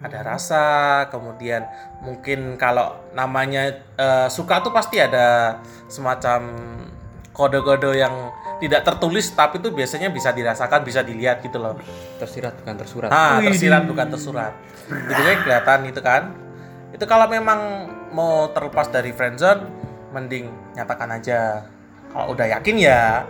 ada 0.01 0.19
rasa, 0.25 0.65
kemudian 1.13 1.69
mungkin 2.01 2.57
kalau 2.57 2.97
namanya 3.13 3.85
eh, 3.93 4.27
suka 4.31 4.65
tuh 4.65 4.73
pasti 4.73 4.97
ada 4.97 5.59
semacam 5.85 6.49
kode-kode 7.39 7.95
yang 7.95 8.35
tidak 8.59 8.83
tertulis 8.83 9.31
tapi 9.31 9.63
itu 9.63 9.71
biasanya 9.71 10.11
bisa 10.11 10.35
dirasakan, 10.35 10.83
bisa 10.83 10.99
dilihat 10.99 11.39
gitu 11.39 11.55
loh. 11.55 11.79
tersirat 12.19 12.59
bukan 12.59 12.75
tersurat 12.75 13.07
Ah, 13.07 13.39
tersirat 13.39 13.87
bukan 13.87 14.07
tersurat. 14.11 14.51
Itu 14.91 15.21
kelihatan 15.47 15.87
itu 15.87 16.03
kan. 16.03 16.35
Itu 16.91 17.07
kalau 17.07 17.31
memang 17.31 17.87
mau 18.11 18.51
terlepas 18.51 18.91
dari 18.91 19.15
friendzone, 19.15 19.63
mending 20.11 20.75
nyatakan 20.75 21.15
aja. 21.15 21.63
Kalau 22.11 22.35
udah 22.35 22.59
yakin 22.59 22.75
ya. 22.75 23.23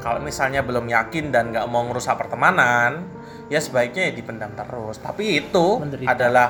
Kalau 0.00 0.24
misalnya 0.24 0.64
belum 0.64 0.88
yakin 0.88 1.28
dan 1.28 1.52
nggak 1.52 1.68
mau 1.68 1.84
ngerusak 1.84 2.16
pertemanan, 2.16 3.04
ya 3.52 3.60
sebaiknya 3.60 4.08
ya 4.08 4.12
dipendam 4.16 4.56
terus. 4.56 4.96
Tapi 4.96 5.44
itu 5.44 5.66
Menderita. 5.76 6.08
adalah 6.16 6.48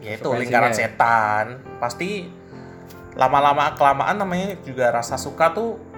ya 0.00 0.16
itu 0.16 0.24
Konsekuensinya 0.24 0.40
lingkaran 0.40 0.72
ya. 0.72 0.78
setan. 0.78 1.44
Pasti 1.76 2.10
lama-lama 3.12 3.76
kelamaan 3.76 4.16
namanya 4.16 4.56
juga 4.64 4.88
rasa 4.88 5.20
suka 5.20 5.52
tuh 5.52 5.91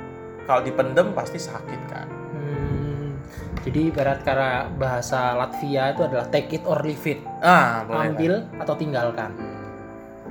kalau 0.45 0.61
dipendem 0.61 1.13
pasti 1.13 1.37
sakit 1.37 1.81
kan. 1.87 2.07
Hmm, 2.31 3.17
jadi 3.63 3.89
ibarat 3.89 4.21
karena 4.23 4.51
bahasa 4.71 5.33
Latvia 5.35 5.91
itu 5.91 6.03
adalah 6.03 6.27
take 6.29 6.53
it 6.53 6.65
or 6.65 6.81
leave 6.81 7.05
it. 7.05 7.21
Ah, 7.41 7.83
boleh. 7.83 8.01
ambil 8.07 8.33
atau 8.59 8.75
tinggalkan. 8.75 9.31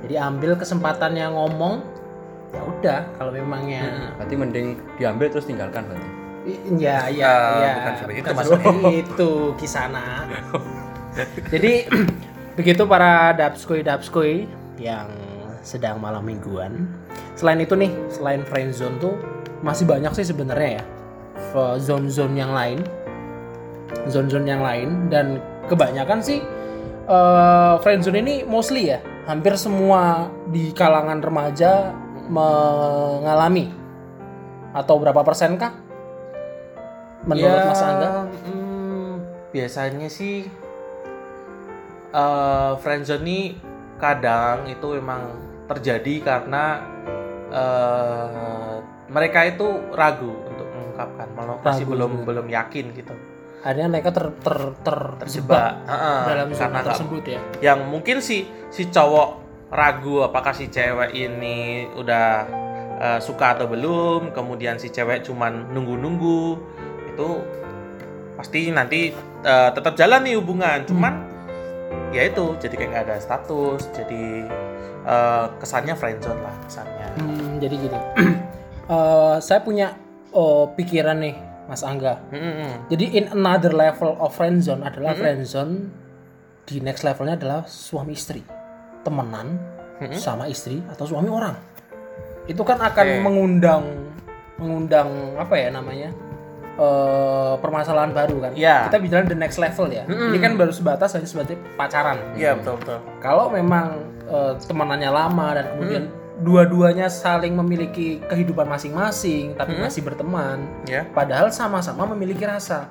Jadi 0.00 0.14
ambil 0.14 0.54
kesempatannya 0.54 1.26
ngomong 1.28 1.80
ya 2.50 2.62
udah 2.62 3.00
kalau 3.14 3.30
memangnya. 3.30 4.14
Berarti 4.14 4.34
mending 4.34 4.66
diambil 4.94 5.26
terus 5.28 5.44
tinggalkan 5.44 5.82
berarti? 5.84 6.08
I- 6.44 6.60
ya 6.76 7.08
ya 7.08 7.24
Ah, 7.24 7.56
ya 7.56 7.70
bukan 7.74 7.92
seperti 7.96 8.14
itu 8.14 8.30
maksudnya. 8.30 8.72
itu 8.92 9.30
kisana. 9.56 10.04
Jadi 11.52 11.72
begitu 12.58 12.82
para 12.84 13.32
dapskoi 13.32 13.80
dapskoi 13.80 14.34
yang 14.76 15.08
sedang 15.58 15.96
malam 15.96 16.20
mingguan 16.20 16.84
selain 17.34 17.58
itu 17.58 17.72
nih 17.72 17.88
selain 18.08 18.44
friend 18.44 18.70
zone 18.70 19.00
tuh 19.00 19.16
masih 19.64 19.88
banyak 19.88 20.12
sih 20.12 20.28
sebenarnya 20.28 20.80
ya. 20.80 20.84
Zone 21.80 22.12
zone 22.12 22.36
yang 22.36 22.52
lain. 22.52 22.84
Zone 24.12 24.28
zone 24.28 24.44
yang 24.44 24.60
lain. 24.60 25.08
Dan 25.08 25.40
kebanyakan 25.72 26.20
sih 26.20 26.44
eh, 27.08 27.74
friend 27.80 28.04
zone 28.04 28.20
ini 28.20 28.44
mostly 28.44 28.92
ya 28.92 29.00
hampir 29.24 29.56
semua 29.56 30.28
di 30.52 30.70
kalangan 30.76 31.24
remaja 31.24 31.96
mengalami. 32.28 33.72
Atau 34.76 35.00
berapa 35.00 35.24
persen 35.24 35.56
kah 35.56 35.72
menurut 37.24 37.56
Ya, 37.56 37.68
Mas 37.72 37.80
Angga? 37.80 38.08
mm, 38.28 39.12
biasanya 39.48 40.08
sih 40.12 40.44
eh 42.14 42.72
friendzone 42.84 43.24
ini 43.24 43.38
kadang 43.96 44.68
itu 44.68 45.00
memang 45.00 45.34
terjadi 45.70 46.14
karena 46.20 46.64
eh 47.48 48.73
mereka 49.14 49.46
itu 49.46 49.66
ragu 49.94 50.34
untuk 50.50 50.66
mengungkapkan, 50.74 51.26
malah 51.38 51.62
masih 51.62 51.86
belum 51.86 52.10
juga. 52.20 52.24
belum 52.26 52.46
yakin 52.50 52.84
gitu, 52.98 53.14
akhirnya 53.62 53.86
mereka 53.88 54.10
ter, 54.10 54.26
ter, 54.42 54.58
terjebak 54.82 55.16
terjebak 55.22 55.70
Heeh, 55.86 56.18
dalam 56.26 56.48
karena 56.50 56.80
tersebut 56.82 57.22
ya. 57.24 57.40
yang 57.62 57.86
mungkin 57.86 58.18
si 58.18 58.44
si 58.74 58.90
cowok 58.90 59.28
ragu 59.70 60.26
apakah 60.26 60.50
si 60.50 60.66
cewek 60.68 61.14
ini 61.14 61.88
udah 61.94 62.26
eh, 62.98 63.20
suka 63.22 63.54
atau 63.58 63.66
belum 63.70 64.34
kemudian 64.34 64.78
si 64.82 64.90
cewek 64.90 65.26
cuman 65.26 65.70
nunggu-nunggu 65.74 66.58
itu 67.14 67.28
pasti 68.34 68.70
nanti 68.74 69.14
eh, 69.42 69.70
tetap 69.70 69.94
jalan 69.94 70.26
nih 70.26 70.34
hubungan. 70.38 70.82
Cuman 70.86 71.14
ya 72.14 72.26
itu 72.26 72.54
jadi 72.62 72.74
kayak 72.74 72.90
nggak 72.90 73.04
ada 73.10 73.16
status 73.18 73.90
jadi 73.94 74.46
eh, 75.06 75.44
kesannya 75.58 75.94
friendzone 75.94 76.38
lah 76.42 76.54
kesannya. 76.66 77.08
Hmm, 77.18 77.62
jadi 77.62 77.74
gini 77.78 77.98
Eh, 78.84 79.36
saya 79.40 79.64
punya 79.64 79.96
oh, 80.30 80.68
pikiran 80.76 81.16
nih 81.16 81.32
Mas 81.64 81.80
Angga 81.80 82.20
Mm-mm. 82.28 82.92
jadi 82.92 83.04
in 83.16 83.24
another 83.32 83.72
level 83.72 84.12
of 84.20 84.36
friend 84.36 84.60
zone 84.60 84.84
adalah 84.84 85.16
Mm-mm. 85.16 85.22
friend 85.24 85.40
zone 85.48 85.74
di 86.68 86.84
next 86.84 87.00
levelnya 87.00 87.40
adalah 87.40 87.64
suami 87.64 88.12
istri 88.12 88.44
temenan 89.00 89.56
Mm-mm. 90.04 90.12
sama 90.12 90.44
istri 90.46 90.84
atau 90.92 91.08
suami 91.08 91.32
orang 91.32 91.56
itu 92.44 92.60
kan 92.60 92.76
akan 92.76 93.06
Oke. 93.08 93.20
mengundang 93.24 93.84
mengundang 94.60 95.08
apa 95.40 95.54
ya 95.56 95.72
namanya 95.72 96.12
eh 96.74 97.52
permasalahan 97.64 98.12
baru 98.12 98.36
kan 98.44 98.52
Iya. 98.52 98.92
kita 98.92 98.98
bicara 99.00 99.24
the 99.24 99.38
next 99.38 99.56
level 99.56 99.88
ya 99.88 100.04
Mm-mm. 100.04 100.28
ini 100.28 100.38
kan 100.44 100.60
baru 100.60 100.76
sebatas 100.76 101.16
hanya 101.16 101.24
sebagai 101.24 101.56
pacaran 101.80 102.20
iya 102.36 102.52
betul 102.52 102.76
betul 102.76 103.00
kalau 103.24 103.48
memang 103.48 103.96
eh, 104.28 104.52
temanannya 104.60 105.08
lama 105.08 105.46
dan 105.56 105.64
kemudian 105.72 106.04
dua-duanya 106.40 107.06
saling 107.06 107.54
memiliki 107.54 108.18
kehidupan 108.26 108.66
masing-masing 108.66 109.54
tapi 109.54 109.78
Mm-mm. 109.78 109.86
masih 109.86 110.02
berteman. 110.02 110.66
Ya. 110.88 111.06
Padahal 111.06 111.54
sama-sama 111.54 112.10
memiliki 112.10 112.42
rasa. 112.42 112.90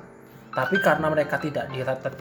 Tapi 0.54 0.78
karena 0.78 1.10
mereka 1.10 1.36
tidak 1.42 1.66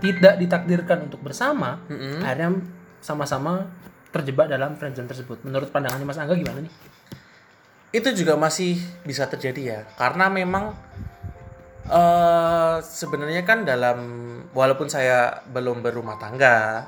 tidak 0.01 0.33
ditakdirkan 0.41 1.05
untuk 1.05 1.21
bersama 1.21 1.79
Mm-mm. 1.87 2.25
akhirnya 2.25 2.59
sama-sama 2.99 3.69
terjebak 4.11 4.49
dalam 4.51 4.75
friendzone 4.75 5.07
tersebut. 5.07 5.41
Menurut 5.47 5.69
pandangannya 5.69 6.05
Mas 6.05 6.19
Angga 6.19 6.35
gimana 6.35 6.59
nih? 6.65 6.73
Itu 7.93 8.09
juga 8.17 8.35
masih 8.35 8.81
bisa 9.05 9.29
terjadi 9.29 9.61
ya. 9.61 9.79
Karena 9.95 10.27
memang 10.27 10.75
eh 11.83 12.75
sebenarnya 12.79 13.43
kan 13.43 13.67
dalam 13.67 13.99
walaupun 14.55 14.87
saya 14.87 15.43
belum 15.51 15.83
berumah 15.83 16.15
tangga 16.15 16.87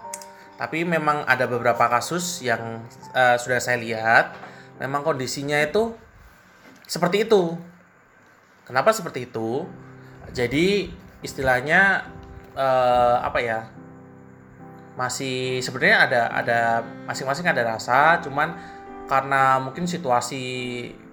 Tapi 0.56 0.88
memang 0.88 1.28
ada 1.28 1.46
beberapa 1.52 1.88
kasus 1.92 2.40
yang 2.40 2.84
eh, 3.12 3.36
sudah 3.36 3.60
saya 3.60 3.76
lihat, 3.76 4.36
memang 4.80 5.04
kondisinya 5.04 5.60
itu 5.60 5.92
seperti 6.88 7.28
itu. 7.28 7.60
Kenapa 8.64 8.96
seperti 8.96 9.28
itu? 9.28 9.68
Jadi 10.32 10.90
istilahnya 11.20 12.08
eh, 12.56 13.18
apa 13.20 13.40
ya? 13.44 13.60
Masih 14.96 15.60
sebenarnya 15.60 15.98
ada 16.08 16.22
ada 16.32 16.60
masing-masing 17.04 17.44
ada 17.52 17.76
rasa, 17.76 18.24
cuman 18.24 18.56
karena 19.12 19.60
mungkin 19.60 19.84
situasi 19.84 20.44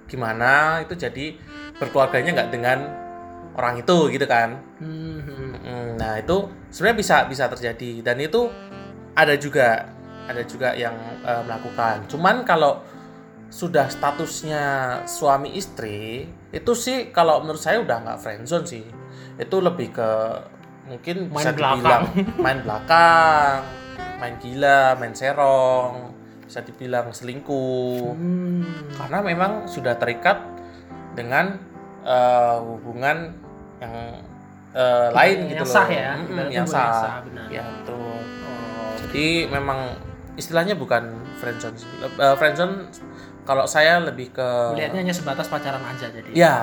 gimana 0.07 0.85
itu 0.87 0.95
jadi 0.95 1.35
berkeluarganya 1.83 2.31
nggak 2.37 2.51
dengan 2.55 2.79
orang 3.59 3.83
itu 3.83 3.97
gitu 4.13 4.27
kan. 4.29 4.61
Hmm. 4.79 5.19
Mm, 5.63 5.89
Nah 6.01 6.21
itu 6.21 6.49
sebenarnya 6.73 6.99
bisa 6.99 7.17
bisa 7.29 7.45
terjadi 7.53 8.01
dan 8.07 8.17
itu 8.23 8.49
ada 9.15 9.35
juga 9.35 9.89
ada 10.25 10.43
juga 10.43 10.73
yang 10.73 10.95
eh, 11.21 11.43
melakukan. 11.43 12.07
Cuman 12.07 12.43
kalau 12.43 12.81
sudah 13.49 13.85
statusnya 13.87 14.65
suami 15.05 15.53
istri 15.53 16.25
itu 16.49 16.73
sih 16.73 17.13
kalau 17.13 17.41
menurut 17.41 17.61
saya 17.61 17.81
udah 17.81 17.97
nggak 18.01 18.19
friendzone 18.19 18.65
sih. 18.65 18.85
Itu 19.37 19.61
lebih 19.61 19.93
ke 19.93 20.11
mungkin 20.83 21.29
Main 21.29 21.37
bisa 21.39 21.53
belakang. 21.53 21.79
dibilang 21.79 22.03
main 22.45 22.59
belakang, 22.61 23.59
main 24.19 24.35
gila, 24.39 24.97
main 24.97 25.13
serong, 25.13 26.13
bisa 26.43 26.61
dibilang 26.61 27.09
selingkuh 27.11 28.13
Hmm. 28.13 28.65
karena 28.93 29.19
memang 29.23 29.53
sudah 29.67 29.95
terikat 29.95 30.37
dengan 31.13 31.57
eh, 32.03 32.57
hubungan 32.59 33.31
yang 33.79 33.95
eh, 34.73 35.09
lain 35.11 35.37
Yang 35.39 35.51
gitu 35.51 35.65
loh. 35.65 35.75
sah 35.75 35.89
ya, 35.89 36.11
ibaratnya 36.19 36.51
yang 36.51 36.67
sah. 36.67 36.81
yang 36.81 36.93
sah, 36.95 37.17
benar. 37.23 37.47
Ya, 37.49 37.63
betul. 37.63 38.17
Jadi 39.13 39.45
memang 39.47 39.93
istilahnya 40.35 40.73
bukan 40.73 41.05
friendzone 41.37 41.77
sih. 41.77 41.85
Eh, 42.01 42.35
friendzone 42.35 42.89
kalau 43.45 43.69
saya 43.69 44.01
lebih 44.01 44.33
ke 44.33 44.49
Melihatnya 44.73 45.05
hanya 45.05 45.13
sebatas 45.13 45.47
pacaran 45.47 45.85
aja 45.85 46.09
jadi. 46.09 46.31
ya, 46.33 46.57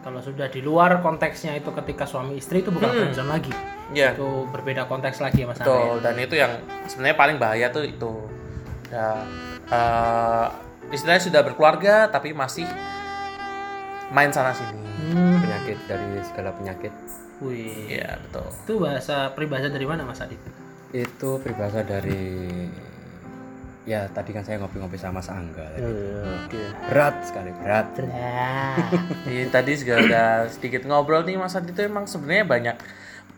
Kalau 0.00 0.20
sudah 0.20 0.46
di 0.46 0.60
luar 0.60 1.00
konteksnya 1.00 1.56
itu 1.56 1.72
ketika 1.74 2.04
suami 2.04 2.36
istri 2.36 2.60
itu 2.60 2.68
bukan 2.68 2.86
Hmm. 2.86 2.98
friendzone 3.02 3.30
lagi. 3.32 3.52
ya. 3.90 4.12
Itu 4.12 4.46
berbeda 4.48 4.84
konteks 4.84 5.18
lagi 5.18 5.42
ya 5.42 5.46
Mas. 5.46 5.58
Betul, 5.58 5.98
dan 5.98 6.14
itu 6.14 6.34
yang 6.34 6.52
sebenarnya 6.84 7.16
paling 7.16 7.36
bahaya 7.36 7.66
tuh 7.68 7.82
itu. 7.82 8.12
Ya, 8.88 9.24
eh, 9.66 10.46
istilahnya 10.88 11.22
sudah 11.22 11.40
berkeluarga 11.42 12.06
tapi 12.06 12.30
masih 12.30 12.68
main 14.10 14.30
sana 14.30 14.52
sini. 14.52 14.84
Hmm. 15.04 15.36
penyakit 15.36 15.78
dari 15.84 16.06
segala 16.22 16.54
penyakit 16.54 16.88
Wih. 17.42 17.92
Iya, 17.92 18.16
betul. 18.20 18.46
Itu 18.62 18.74
bahasa 18.78 19.28
peribahasa 19.30 19.68
dari 19.68 19.84
mana 19.84 20.00
Mas 20.00 20.16
Adit? 20.16 20.38
Itu 20.94 21.42
peribahasa 21.42 21.82
dari 21.82 22.38
ya 23.84 24.08
tadi 24.08 24.32
kan 24.32 24.46
saya 24.46 24.62
ngopi-ngopi 24.62 24.96
sama 24.96 25.20
Mas 25.20 25.28
Angga 25.28 25.66
tadi. 25.74 25.82
Oke. 26.46 26.62
berat 26.88 27.14
sekali 27.26 27.50
berat 27.60 27.86
Nah. 28.00 28.78
Jadi 29.26 29.44
tadi 29.52 29.72
juga 29.76 29.94
udah 30.00 30.28
sedikit 30.48 30.82
ngobrol 30.88 31.26
nih 31.26 31.36
Mas 31.36 31.52
Adi 31.58 31.74
itu 31.74 31.82
emang 31.84 32.08
sebenarnya 32.08 32.46
banyak 32.48 32.76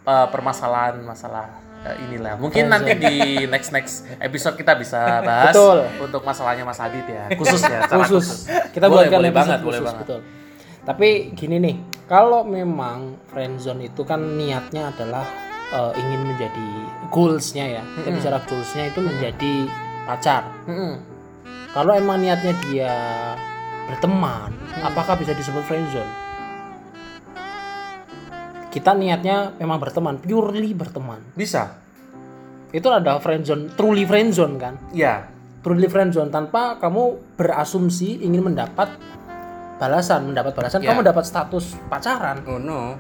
uh, 0.07 0.29
permasalahan 0.31 1.03
masalah 1.03 1.51
uh, 1.83 1.97
inilah. 2.07 2.39
Mungkin 2.39 2.71
nanti 2.71 2.95
di 2.95 3.15
next 3.49 3.75
next 3.75 4.07
episode 4.23 4.55
kita 4.55 4.79
bisa 4.79 5.25
bahas 5.25 5.51
Betul. 5.51 5.79
untuk 6.07 6.23
masalahnya 6.23 6.63
Mas 6.63 6.79
Adit 6.79 7.09
ya. 7.09 7.27
Khusus 7.35 7.61
ya, 7.67 7.83
secara 7.89 8.05
khusus. 8.07 8.47
Kita 8.71 8.87
boleh, 8.87 9.11
buatkan 9.11 9.19
boleh 9.19 9.33
banget, 9.35 9.59
khusus, 9.65 9.67
boleh 9.67 9.81
banget. 9.83 10.01
betul. 10.07 10.21
Tapi 10.87 11.09
gini 11.35 11.57
nih, 11.59 11.77
kalau 12.07 12.47
memang 12.47 13.19
friendzone 13.35 13.91
itu 13.91 14.07
kan 14.07 14.23
niatnya 14.23 14.95
adalah 14.95 15.46
eh, 15.69 15.93
ingin 15.97 16.21
menjadi 16.27 16.69
goalsnya 17.09 17.65
ya. 17.67 17.83
Kita 17.97 18.09
bicara 18.11 18.39
goalsnya 18.43 18.85
itu 18.89 19.01
menjadi 19.01 19.53
pacar. 20.05 20.43
Mm-mm. 20.67 20.95
Kalau 21.73 21.93
emang 21.93 22.19
niatnya 22.19 22.53
dia 22.65 22.95
berteman, 23.87 24.51
apakah 24.81 25.15
bisa 25.15 25.33
disebut 25.33 25.63
friendzone? 25.63 26.09
Kita 28.69 28.93
niatnya 28.93 29.57
memang 29.57 29.81
berteman, 29.81 30.21
purely 30.21 30.77
berteman. 30.77 31.21
Bisa. 31.33 31.81
Itu 32.69 32.93
ada 32.93 33.17
friendzone, 33.17 33.73
truly 33.73 34.05
friendzone 34.05 34.55
kan? 34.57 34.75
Iya. 34.93 35.33
truly 35.65 35.91
friendzone 35.91 36.31
tanpa 36.31 36.79
kamu 36.79 37.35
berasumsi 37.35 38.23
ingin 38.23 38.39
mendapat 38.47 38.87
balasan, 39.83 40.31
mendapat 40.31 40.55
balasan, 40.55 40.79
Ya. 40.79 40.95
kamu 40.95 41.03
mendapat 41.03 41.27
status 41.27 41.75
pacaran. 41.91 42.39
oh 42.47 42.55
no 42.55 42.95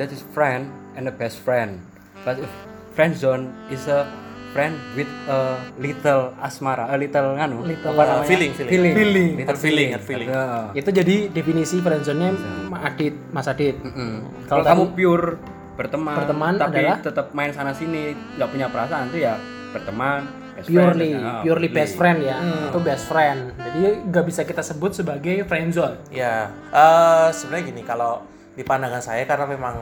that 0.00 0.08
is 0.08 0.24
friend 0.32 0.72
and 0.96 1.04
a 1.04 1.12
best 1.12 1.36
friend 1.44 1.76
but 2.22 2.36
if 2.36 2.50
friend 2.90 3.12
zone 3.12 3.42
is 3.68 3.86
a 3.86 4.04
friend 4.50 4.74
with 4.92 5.06
a 5.26 5.38
little 5.78 6.34
asmara 6.36 6.90
a 6.90 6.96
little 6.96 7.38
nganu 7.38 7.62
Little, 7.62 7.94
apa 7.94 8.02
uh, 8.02 8.06
namanya? 8.12 8.26
feeling, 8.26 8.50
feeling. 8.52 8.70
feeling 8.72 8.94
Feeling. 8.94 9.30
little 9.38 9.56
Feeling, 9.56 9.88
feeling. 10.00 10.28
Ada. 10.28 10.74
Itu 10.74 10.90
jadi 10.90 11.16
definisi 11.30 11.78
friendzone-nya 11.78 12.30
Mas 12.66 12.82
Adit, 12.84 13.14
Mas 13.30 13.46
Adit. 13.46 13.78
Mm-mm. 13.78 14.26
Kalau 14.44 14.60
Kalau 14.60 14.62
kamu 14.66 14.84
pure 14.92 15.26
berteman, 15.72 16.14
Berteman 16.14 16.52
tapi 16.58 16.82
adalah- 16.82 16.98
tetap 16.98 17.26
main 17.30 17.50
sana 17.50 17.70
sini 17.70 18.10
nggak 18.34 18.48
punya 18.48 18.66
perasaan 18.66 19.08
itu 19.08 19.22
ya 19.22 19.38
berteman 19.70 20.26
best 20.52 20.66
Purely, 20.66 21.10
friend. 21.14 21.40
Purely 21.40 21.68
best 21.70 21.94
friend 21.94 22.18
ya. 22.20 22.36
Hmm. 22.36 22.68
Itu 22.68 22.78
best 22.82 23.04
friend. 23.06 23.40
Jadi 23.54 23.80
nggak 24.04 24.24
bisa 24.26 24.40
kita 24.42 24.60
sebut 24.60 24.92
sebagai 24.92 25.46
friendzone. 25.46 26.10
Ya, 26.10 26.50
eh, 26.68 27.28
sebenarnya 27.30 27.64
gini 27.70 27.82
kalau 27.82 28.20
di 28.50 28.60
pandangan 28.60 28.98
saya 28.98 29.22
karena 29.24 29.46
memang 29.46 29.78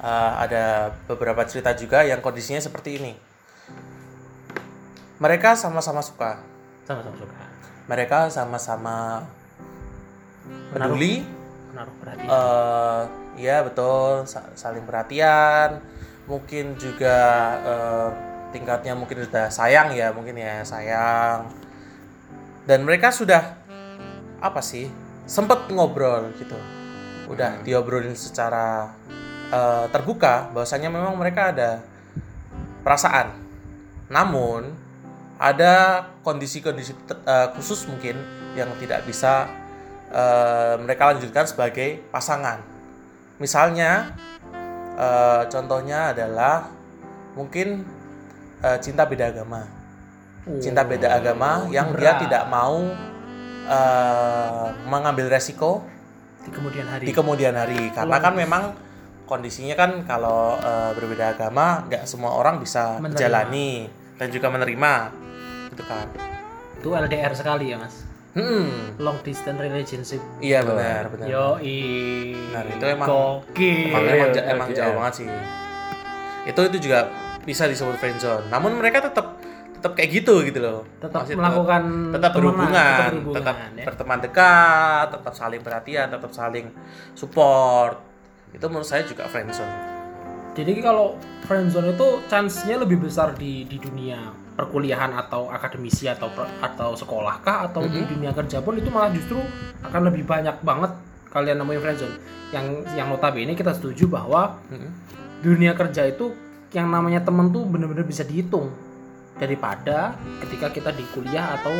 eh, 0.00 0.32
ada 0.40 0.64
beberapa 1.06 1.44
cerita 1.44 1.72
juga 1.72 2.02
yang 2.02 2.18
kondisinya 2.18 2.58
seperti 2.58 2.96
ini. 2.96 3.12
Mereka 5.20 5.52
sama-sama 5.52 6.00
suka, 6.00 6.40
Sama-sama 6.88 7.12
suka. 7.14 7.36
mereka 7.84 8.32
sama-sama 8.32 9.28
peduli, 10.72 11.28
Menaruh 11.70 11.94
perhatian. 12.00 12.28
eh 12.28 13.02
ya 13.38 13.60
betul, 13.60 14.24
sa- 14.24 14.48
saling 14.56 14.82
perhatian, 14.82 15.76
mungkin 16.24 16.72
juga 16.74 17.18
eh, 17.60 18.08
tingkatnya 18.50 18.96
mungkin 18.96 19.28
sudah 19.28 19.52
sayang 19.52 19.92
ya, 19.92 20.08
mungkin 20.10 20.40
ya 20.40 20.64
sayang. 20.64 21.52
Dan 22.64 22.88
mereka 22.88 23.12
sudah 23.12 23.60
apa 24.40 24.64
sih? 24.64 24.88
Sempet 25.28 25.68
ngobrol 25.68 26.32
gitu. 26.40 26.56
Udah 27.28 27.60
diobrolin 27.62 28.16
secara 28.16 28.90
eh, 29.50 29.86
terbuka 29.90 30.48
bahwasanya 30.54 30.88
memang 30.88 31.18
mereka 31.18 31.50
ada 31.50 31.82
perasaan. 32.86 33.34
Namun 34.10 34.74
ada 35.38 36.04
kondisi-kondisi 36.24 36.92
eh, 37.26 37.48
khusus 37.54 37.86
mungkin 37.86 38.16
yang 38.58 38.70
tidak 38.80 39.06
bisa 39.06 39.46
eh, 40.10 40.74
mereka 40.80 41.14
lanjutkan 41.14 41.46
sebagai 41.46 42.02
pasangan. 42.10 42.62
Misalnya, 43.40 44.12
eh, 44.98 45.42
contohnya 45.48 46.12
adalah 46.12 46.68
mungkin 47.32 47.86
eh, 48.60 48.78
cinta 48.84 49.08
beda 49.08 49.32
agama, 49.32 49.64
cinta 50.60 50.82
beda 50.84 51.14
agama 51.16 51.64
yang 51.72 51.94
dia 51.96 52.20
tidak 52.20 52.44
mau 52.52 52.84
eh, 53.64 54.68
mengambil 54.84 55.30
resiko 55.32 55.86
di 56.44 56.50
kemudian 56.52 56.84
hari. 56.88 57.04
di 57.08 57.12
kemudian 57.16 57.54
hari, 57.56 57.92
karena 57.96 58.16
kan 58.20 58.34
memang 58.36 58.76
kondisinya 59.30 59.72
kan 59.72 60.02
kalau 60.02 60.58
eh, 60.58 60.90
berbeda 60.92 61.32
agama 61.32 61.86
nggak 61.86 62.02
semua 62.02 62.34
orang 62.34 62.58
bisa 62.58 62.98
Menerima. 62.98 63.06
menjalani 63.06 63.70
dan 64.18 64.28
juga 64.28 64.50
menerima, 64.50 64.92
gitu 65.70 65.82
kan? 65.82 66.06
itu 66.74 66.88
LDR 66.90 67.32
sekali 67.32 67.70
ya, 67.70 67.78
Mas. 67.78 68.04
Hmm, 68.30 68.94
Long 68.96 69.18
distance 69.20 69.58
relationship. 69.58 70.22
iya 70.38 70.60
benar 70.60 71.08
benar. 71.08 71.26
Yo, 71.26 71.46
Nah, 72.50 72.62
itu 72.64 72.84
emang- 72.84 73.08
gokil. 73.08 73.88
emang 73.88 74.02
emang, 74.04 74.30
Iya, 74.30 74.42
emang 74.50 74.68
jauh 74.70 74.94
banget 74.96 75.14
sih 75.14 75.26
itu 76.42 76.60
itu 76.64 76.78
juga 76.82 77.04
bisa 77.42 77.64
disebut 77.64 77.96
friendzone 77.96 78.48
namun 78.48 78.74
mereka 78.74 79.02
tetap 79.02 79.36
tetap 79.72 79.92
kayak 79.94 80.10
gitu 80.14 80.40
gitu 80.42 80.56
loh 80.58 80.84
Tetap 80.98 81.24
Masih 81.24 81.36
melakukan 81.36 81.82
tetap 82.10 82.30
temenan, 82.30 82.34
berhubungan 82.34 82.70
tetap 82.72 82.96
tetap, 82.96 83.12
berhubungan, 83.12 83.70
ya. 83.72 83.84
berteman 83.84 84.18
dekat 84.20 85.06
tetap 85.10 85.32
saling 85.34 85.60
perhatian 85.60 86.06
tetap 86.08 86.30
saling 86.30 86.66
support 87.14 87.96
itu 88.50 88.64
menurut 88.66 88.88
saya 88.88 89.06
juga 89.06 89.26
friendzone 89.30 89.98
Jadi 90.50 90.82
kalau 90.82 91.14
friendzone 91.46 91.94
itu 91.94 92.08
chance-nya 92.26 92.82
lebih 92.82 92.98
besar 93.06 93.38
di 93.38 93.62
di 93.70 93.78
dunia 93.78 94.18
perkuliahan 94.58 95.14
atau 95.14 95.46
akademisi 95.48 96.10
atau 96.10 96.26
atau 96.60 96.92
sekolah 96.98 97.38
kah 97.40 97.70
atau 97.70 97.86
di 97.86 98.02
dunia 98.04 98.34
kerja 98.34 98.58
pun 98.60 98.74
itu 98.76 98.90
malah 98.90 99.14
justru 99.14 99.38
akan 99.86 100.10
lebih 100.10 100.26
banyak 100.26 100.58
banget 100.60 100.90
kalian 101.30 101.62
nemuin 101.62 101.80
friendzone. 101.80 102.16
Yang 102.50 102.66
yang 102.98 103.06
notabene 103.08 103.54
kita 103.54 103.72
setuju 103.78 104.10
bahwa 104.10 104.58
Mm-mm. 104.68 104.90
dunia 105.40 105.72
kerja 105.78 106.10
itu 106.10 106.34
yang 106.74 106.90
namanya 106.90 107.22
temen 107.22 107.54
tuh 107.54 107.62
bener-bener 107.64 108.02
bisa 108.02 108.26
dihitung 108.26 108.74
daripada 109.38 110.18
ketika 110.44 110.68
kita 110.68 110.90
di 110.92 111.06
kuliah 111.14 111.56
atau 111.62 111.72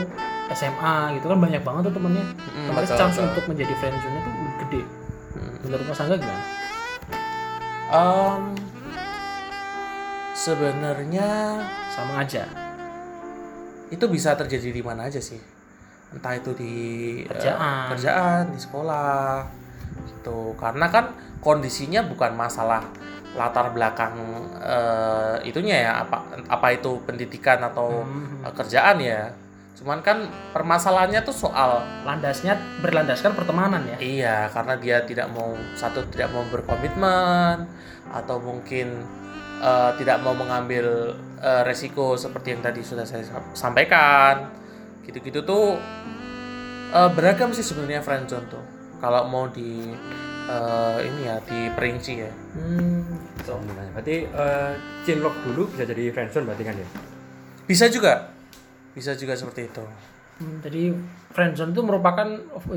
SMA 0.54 1.20
gitu 1.20 1.26
kan 1.30 1.38
banyak 1.38 1.62
banget 1.62 1.90
tuh 1.90 1.94
temennya. 2.00 2.24
Mm, 2.24 2.70
Otomatis 2.70 2.90
chance 2.96 3.18
betul. 3.18 3.28
untuk 3.28 3.44
menjadi 3.50 3.74
friendzone 3.82 4.16
itu 4.16 4.30
lebih 4.30 4.56
gede. 4.64 4.82
Mm. 5.36 5.54
Menurut 5.66 5.84
Mas 5.90 6.00
Angga 6.00 6.16
gimana? 6.16 6.42
Em, 7.90 8.54
sebenarnya 10.32 11.28
Sama 11.90 12.22
aja. 12.22 12.46
itu 13.90 14.06
bisa 14.06 14.32
terjadi 14.32 14.70
di 14.70 14.78
mana 14.80 15.04
aja 15.04 15.18
sih 15.18 15.42
entah 16.10 16.30
itu 16.32 16.54
di 16.54 16.74
Kerjaan. 17.24 17.90
kerjaan 17.90 18.42
di 18.50 18.58
sekolah 18.58 19.42
gitu 20.06 20.54
karena 20.54 20.86
kan 20.86 21.10
kondisinya 21.38 22.02
bukan 22.04 22.34
masalah 22.34 22.86
latar 23.32 23.70
belakang 23.70 24.14
eh, 24.56 25.42
itunya 25.44 25.82
ya 25.84 25.92
apa 26.02 26.18
apa 26.46 26.66
itu 26.72 27.02
pendidikan 27.04 27.58
atau 27.60 28.02
Hmm. 28.02 28.42
eh, 28.42 28.52
kerjaan 28.52 28.98
ya 28.98 29.30
cuman 29.72 30.00
kan 30.00 30.18
permasalahannya 30.52 31.22
tuh 31.22 31.32
soal 31.32 31.80
landasnya 32.04 32.52
berlandaskan 32.80 33.32
pertemanan 33.32 33.80
ya 33.86 33.96
Iya, 33.96 34.38
karena 34.50 34.74
dia 34.76 34.96
tidak 35.02 35.32
mau 35.32 35.52
satu 35.72 36.04
tidak 36.08 36.28
mau 36.30 36.44
berkomitmen 36.46 37.64
atau 38.12 38.36
mungkin 38.38 39.00
eh, 39.60 39.90
tidak 39.96 40.20
mau 40.20 40.34
mengambil 40.34 41.14
eh, 41.40 41.62
resiko 41.64 42.12
seperti 42.14 42.52
yang 42.52 42.62
tadi 42.62 42.80
sudah 42.80 43.04
saya 43.04 43.24
sa- 43.24 43.52
sampaikan. 43.54 44.52
Gitu-gitu 45.00 45.40
tuh 45.42 45.80
eh, 46.92 47.10
beragam 47.14 47.50
sih 47.50 47.64
sebenarnya 47.64 48.02
friendzone 48.02 48.46
tuh. 48.50 48.64
Kalau 49.00 49.24
mau 49.26 49.48
di 49.48 49.96
eh, 50.44 50.98
ini 51.00 51.20
ya 51.24 51.40
diperinci 51.40 52.12
ya. 52.18 52.28
hmm, 52.28 53.00
gitu. 53.38 53.56
Berarti 53.96 54.16
eh, 54.26 54.72
cinlok 55.04 55.40
dulu 55.40 55.72
bisa 55.72 55.88
jadi 55.88 56.10
friendzone 56.10 56.44
berarti 56.44 56.64
kan 56.64 56.74
ya? 56.76 56.88
Bisa 57.64 57.88
juga. 57.88 58.28
Bisa 59.00 59.16
juga 59.16 59.32
seperti 59.32 59.72
itu. 59.72 59.80
Hmm, 60.40 60.60
jadi 60.60 60.92
friendzone 61.32 61.72
itu 61.72 61.80
merupakan 61.84 62.28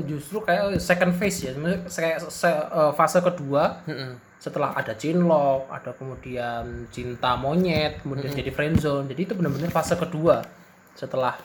justru 0.08 0.40
kayak 0.40 0.80
second 0.80 1.12
phase 1.16 1.48
ya 1.48 1.52
kayak 1.84 2.20
se- 2.28 2.48
eh, 2.68 2.92
fase 2.92 3.24
kedua 3.24 3.80
Mm-mm. 3.88 4.20
setelah 4.36 4.76
ada 4.76 4.92
cinlok 4.92 5.64
ada 5.72 5.96
kemudian 5.96 6.84
cinta 6.92 7.32
monyet 7.40 8.04
kemudian 8.04 8.28
jadi 8.36 8.52
friendzone 8.52 9.08
jadi 9.08 9.20
itu 9.24 9.32
benar-benar 9.32 9.72
fase 9.72 9.96
kedua 9.96 10.44
setelah 10.92 11.40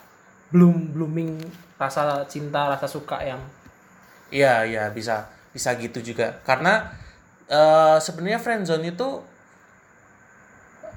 bloom 0.51 0.91
blooming 0.91 1.39
rasa 1.79 2.27
cinta 2.27 2.67
rasa 2.67 2.87
suka 2.87 3.23
yang 3.23 3.39
Iya, 4.29 4.67
iya 4.67 4.83
bisa 4.93 5.25
bisa 5.55 5.73
gitu 5.79 6.03
juga. 6.05 6.37
Karena 6.45 6.93
eh, 7.49 7.97
sebenarnya 7.97 8.37
friendzone 8.37 8.91
itu 8.93 9.23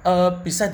eh, 0.04 0.30
bisa 0.42 0.66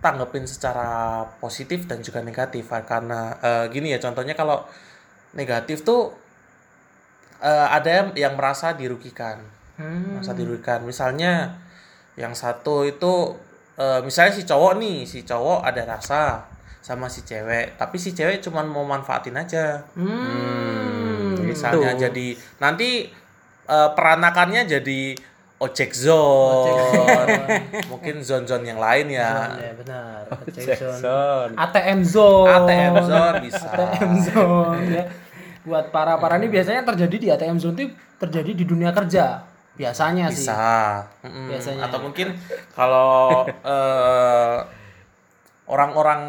ditanggepin 0.00 0.48
secara 0.48 1.20
positif 1.44 1.84
dan 1.84 2.00
juga 2.00 2.24
negatif. 2.24 2.64
Ah, 2.72 2.80
karena 2.88 3.36
eh, 3.36 3.64
gini 3.68 3.92
ya 3.92 4.00
contohnya 4.00 4.32
kalau 4.32 4.64
negatif 5.36 5.84
tuh 5.84 6.16
eh, 7.44 7.68
ada 7.68 8.08
yang, 8.16 8.32
merasa 8.32 8.72
dirugikan, 8.72 9.44
hmm, 9.76 10.16
merasa 10.16 10.32
dirugikan. 10.32 10.80
Misalnya 10.88 11.52
yang 12.16 12.32
satu 12.32 12.88
itu 12.88 13.36
eh, 13.76 14.00
misalnya 14.00 14.32
si 14.32 14.48
cowok 14.48 14.72
nih, 14.80 15.04
si 15.04 15.20
cowok 15.28 15.68
ada 15.68 15.84
rasa 15.84 16.48
sama 16.80 17.12
si 17.12 17.20
cewek, 17.20 17.76
tapi 17.76 18.00
si 18.00 18.16
cewek 18.16 18.40
cuman 18.40 18.64
mau 18.72 18.88
manfaatin 18.88 19.36
aja. 19.36 19.84
Hmm, 19.92 21.36
misalnya 21.44 21.92
Tuh. 21.92 22.08
jadi 22.08 22.28
nanti 22.56 23.04
eh, 23.68 23.90
peranakannya 23.92 24.64
jadi 24.64 25.00
ojek 25.60 25.92
zone. 25.92 27.36
Mungkin 27.92 28.24
zone-zone 28.24 28.64
yang 28.64 28.80
lain 28.80 29.12
ya. 29.12 29.60
Ya 29.60 29.72
benar. 29.76 30.24
Ojek 30.40 30.72
zone. 30.72 30.96
Jackson. 30.96 31.48
ATM 31.54 32.00
zone. 32.02 32.48
ATM 32.50 32.94
zone 33.04 33.36
bisa. 33.44 33.68
ATM 33.68 34.12
zone 34.24 34.84
ya. 34.88 35.04
Buat 35.60 35.92
para 35.92 36.16
para 36.16 36.40
ini 36.40 36.48
biasanya 36.48 36.80
terjadi 36.82 37.16
di 37.16 37.28
ATM 37.28 37.60
zone 37.60 37.76
itu 37.76 37.84
terjadi 38.16 38.50
di 38.54 38.64
dunia 38.64 38.90
kerja. 38.90 39.44
Biasanya 39.76 40.28
sih. 40.28 40.48
Bisa. 40.48 41.04
Mm-mm. 41.20 41.52
Biasanya. 41.52 41.80
atau 41.84 41.98
mungkin 42.00 42.32
kalau 42.72 43.44
eh, 43.46 44.56
orang-orang 45.66 46.20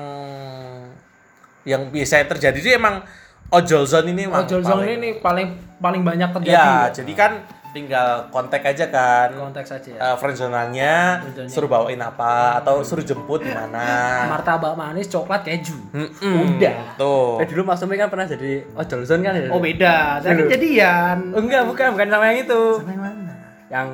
yang 1.64 1.88
biasanya 1.88 2.26
terjadi 2.28 2.58
itu 2.58 2.70
emang 2.74 3.06
ojol 3.48 3.86
zone 3.86 4.12
ini 4.12 4.26
ojol 4.26 4.60
zone 4.60 4.82
paling- 4.82 4.98
ini 4.98 5.10
paling 5.20 5.48
paling 5.78 6.02
banyak 6.02 6.30
terjadi 6.32 6.58
ya. 6.58 6.90
jadi 6.92 7.14
kan 7.14 7.32
tinggal 7.72 8.08
kontak 8.28 8.62
aja 8.62 8.86
kan 8.88 9.32
konteks 9.32 9.72
aja 9.72 9.90
ya. 9.90 10.00
uh, 10.04 10.16
friendzone-nya 10.16 11.24
Friendzone-nya. 11.24 11.50
suruh 11.50 11.68
bawain 11.68 11.98
apa 11.98 12.60
atau 12.60 12.80
suruh 12.82 13.00
jemput 13.02 13.40
di 13.40 13.50
mana 13.50 13.88
martabak 14.32 14.76
manis 14.76 15.08
coklat 15.08 15.42
keju 15.42 15.80
Mm-mm. 15.90 16.56
Udah. 16.56 16.96
tuh 16.96 17.40
Eh 17.40 17.48
dulu 17.48 17.64
Mas 17.64 17.78
Tommy 17.78 17.96
kan 17.96 18.08
pernah 18.08 18.26
jadi 18.26 18.68
ojol 18.72 19.02
zone 19.02 19.22
kan 19.22 19.34
ya? 19.34 19.48
oh 19.48 19.58
beda 19.58 19.96
tapi 20.20 20.48
jadian 20.48 21.32
Oh, 21.32 21.40
enggak, 21.40 21.64
bukan, 21.64 21.96
bukan 21.96 22.08
sama 22.08 22.24
yang 22.28 22.40
itu. 22.42 22.62
Sama 22.76 22.92
yang 22.92 23.02
mana 23.02 23.34
Yang 23.68 23.88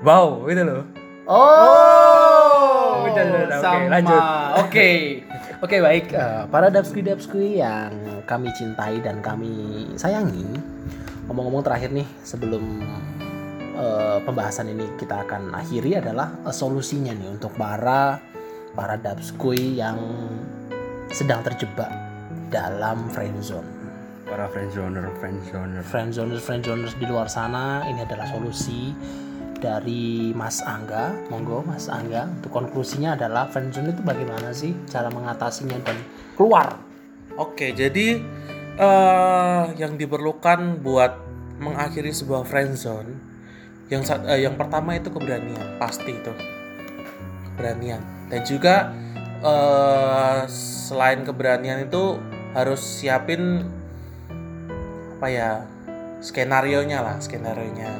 wow 0.00 0.26
gitu 0.46 0.62
loh. 0.62 0.82
Oh, 1.26 3.02
Udah, 3.04 3.22
udah, 3.24 3.40
udah. 3.42 3.58
Oke, 3.58 3.66
sama. 3.66 3.90
lanjut. 3.90 4.22
Oke, 4.60 4.88
oke 5.64 5.76
baik. 5.80 6.06
Eh, 6.08 6.42
para 6.46 6.66
dapskui 6.68 7.02
dapskui 7.02 7.58
yang 7.58 7.90
kami 8.22 8.46
cintai 8.52 8.98
dan 9.00 9.18
kami 9.18 9.50
sayangi. 9.94 10.46
Ngomong-ngomong 11.26 11.64
terakhir 11.66 11.90
nih, 11.90 12.06
sebelum 12.22 12.62
eh, 13.76 14.18
pembahasan 14.22 14.70
ini 14.70 14.86
kita 14.96 15.26
akan 15.26 15.52
akhiri 15.52 15.98
adalah 15.98 16.32
eh, 16.46 16.54
solusinya 16.54 17.12
nih 17.12 17.28
untuk 17.30 17.54
para 17.58 18.18
para 18.76 18.94
dapskui 19.00 19.80
yang 19.80 19.98
sedang 21.10 21.40
terjebak 21.42 21.88
dalam 22.52 23.08
friendzone. 23.10 23.66
Para 24.26 24.50
friendzoner, 24.50 25.06
friendzoner. 25.22 25.82
friendzoners 25.86 26.42
friendzoners 26.42 26.94
di 26.98 27.06
luar 27.06 27.30
sana 27.30 27.86
ini 27.86 28.02
adalah 28.02 28.26
solusi 28.26 28.90
dari 29.62 30.34
Mas 30.34 30.60
Angga 30.66 31.14
monggo 31.30 31.62
Mas 31.62 31.86
Angga 31.86 32.26
untuk 32.28 32.52
konklusinya 32.52 33.14
adalah 33.14 33.48
friendzone 33.48 33.94
itu 33.94 34.02
bagaimana 34.02 34.50
sih 34.50 34.74
cara 34.90 35.08
mengatasinya 35.08 35.78
dan 35.86 35.96
keluar 36.34 36.74
Oke, 37.36 37.76
jadi 37.76 38.16
eh 38.76 39.64
yang 39.80 39.96
diperlukan 39.96 40.84
buat 40.84 41.12
mengakhiri 41.56 42.12
sebuah 42.12 42.44
friendzone 42.44 43.36
yang 43.86 44.02
eh, 44.26 44.42
yang 44.42 44.58
pertama 44.58 44.98
itu 44.98 45.08
keberanian, 45.14 45.78
pasti 45.78 46.10
itu. 46.10 46.32
Keberanian. 47.52 48.02
Dan 48.26 48.40
juga 48.42 48.90
eh 49.40 50.40
selain 50.50 51.22
keberanian 51.22 51.86
itu 51.86 52.18
harus 52.56 52.80
siapin 52.82 53.62
apa 55.16 55.28
ya? 55.30 55.52
skenario-nya 56.16 57.04
lah, 57.04 57.16
skenario-nya. 57.20 57.92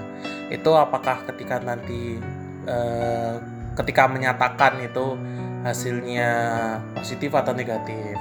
Itu 0.51 0.75
apakah 0.75 1.29
ketika 1.31 1.62
nanti 1.62 2.19
eh, 2.67 3.35
ketika 3.77 4.09
menyatakan 4.11 4.83
itu 4.83 5.15
hasilnya 5.62 6.31
positif 6.97 7.31
atau 7.37 7.53
negatif. 7.55 8.17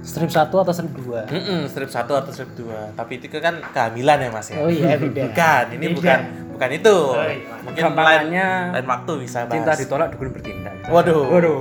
Strip 0.00 0.28
1 0.28 0.48
atau 0.48 0.72
strip 0.72 0.92
2 0.92 1.28
Mm-mm, 1.28 1.60
strip 1.68 1.88
1 1.88 2.00
atau 2.00 2.30
strip 2.30 2.50
2 2.54 2.96
tapi 2.96 3.18
itu 3.18 3.28
kan 3.32 3.60
kehamilan 3.70 4.18
ya 4.18 4.30
mas 4.30 4.48
ya 4.48 4.58
oh 4.58 4.68
iya 4.68 4.96
beda 4.96 5.28
bukan 5.28 5.64
ini 5.70 5.86
Beda. 5.86 5.96
bukan 5.96 6.18
bukan 6.50 6.70
itu 6.72 6.96
Oh, 6.96 7.16
iya. 7.20 7.56
mungkin 7.60 7.82
lain, 7.94 8.22
lain 8.70 8.86
waktu 8.86 9.12
bisa 9.18 9.38
bahas 9.44 9.54
cinta 9.54 9.72
ditolak 9.74 10.08
dukun 10.12 10.28
bertindak. 10.30 10.72
gitu. 10.76 10.88
waduh 10.88 11.24
Waduh. 11.28 11.60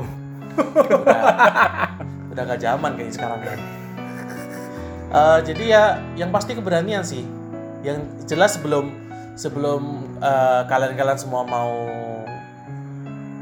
udah, 0.60 1.22
udah 2.30 2.44
gak 2.46 2.60
zaman 2.60 2.92
kayak 2.96 3.12
sekarang 3.12 3.40
ya 3.42 3.56
Eh, 5.10 5.40
jadi 5.42 5.64
ya 5.66 5.84
yang 6.14 6.30
pasti 6.30 6.54
keberanian 6.54 7.02
sih 7.02 7.26
yang 7.82 7.98
jelas 8.24 8.54
sebelum 8.54 8.94
sebelum 9.34 9.82
eh, 10.22 10.62
kalian-kalian 10.64 11.18
semua 11.18 11.42
mau 11.42 11.74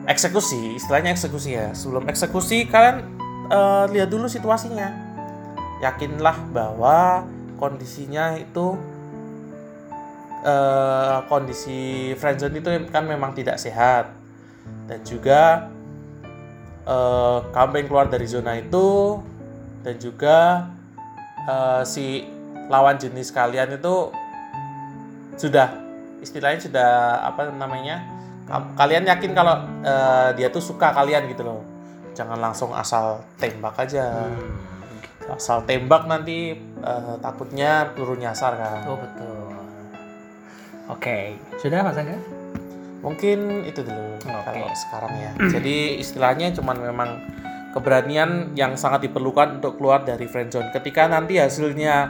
eksekusi 0.07 0.79
istilahnya 0.79 1.11
eksekusi 1.11 1.49
ya 1.53 1.75
sebelum 1.75 2.07
eksekusi 2.07 2.63
kalian 2.65 3.03
eh, 3.51 3.85
lihat 3.91 4.09
dulu 4.11 4.27
situasinya. 4.27 4.91
Yakinlah 5.83 6.37
bahwa 6.51 7.27
kondisinya 7.61 8.37
itu 8.37 8.77
eh, 10.45 11.17
kondisi 11.29 12.11
friendzone 12.17 12.59
itu 12.59 12.69
kan 12.89 13.03
memang 13.05 13.33
tidak 13.33 13.59
sehat. 13.61 14.11
Dan 14.87 15.03
juga 15.03 15.67
eh, 16.87 17.37
kamu 17.51 17.67
pengen 17.73 17.87
keluar 17.87 18.07
dari 18.07 18.27
zona 18.27 18.57
itu 18.57 19.19
dan 19.83 19.95
juga 19.99 20.67
eh, 21.47 21.83
si 21.83 22.27
lawan 22.67 22.99
jenis 22.99 23.31
kalian 23.31 23.79
itu 23.79 24.11
sudah 25.37 25.69
istilahnya 26.19 26.59
sudah 26.65 26.91
apa 27.23 27.53
namanya 27.53 28.03
kalian 28.75 29.05
yakin 29.05 29.31
kalau 29.37 29.63
eh, 29.85 30.29
dia 30.35 30.47
tuh 30.49 30.63
suka 30.63 30.91
kalian 30.91 31.29
gitu 31.31 31.45
loh 31.45 31.76
jangan 32.17 32.41
langsung 32.41 32.73
asal 32.73 33.21
tembak 33.37 33.77
aja. 33.77 34.25
Asal 35.29 35.61
tembak 35.69 36.09
nanti 36.09 36.57
eh, 36.81 37.15
takutnya 37.21 37.93
peluru 37.93 38.17
nyasar 38.17 38.57
kan? 38.57 38.81
Oh 38.89 38.97
betul. 38.97 39.53
Oke. 40.89 41.37
Sudah 41.61 41.85
Mas 41.85 41.99
Angga? 42.01 42.17
Mungkin 43.05 43.69
itu 43.69 43.85
dulu 43.85 44.17
Oke. 44.17 44.49
kalau 44.49 44.73
sekarang 44.73 45.13
ya. 45.21 45.31
Jadi 45.53 46.01
istilahnya 46.01 46.49
cuman 46.57 46.81
memang 46.81 47.09
keberanian 47.77 48.57
yang 48.57 48.73
sangat 48.73 49.05
diperlukan 49.05 49.61
untuk 49.61 49.77
keluar 49.77 50.01
dari 50.01 50.25
friendzone 50.25 50.73
ketika 50.73 51.05
nanti 51.05 51.37
hasilnya 51.37 52.09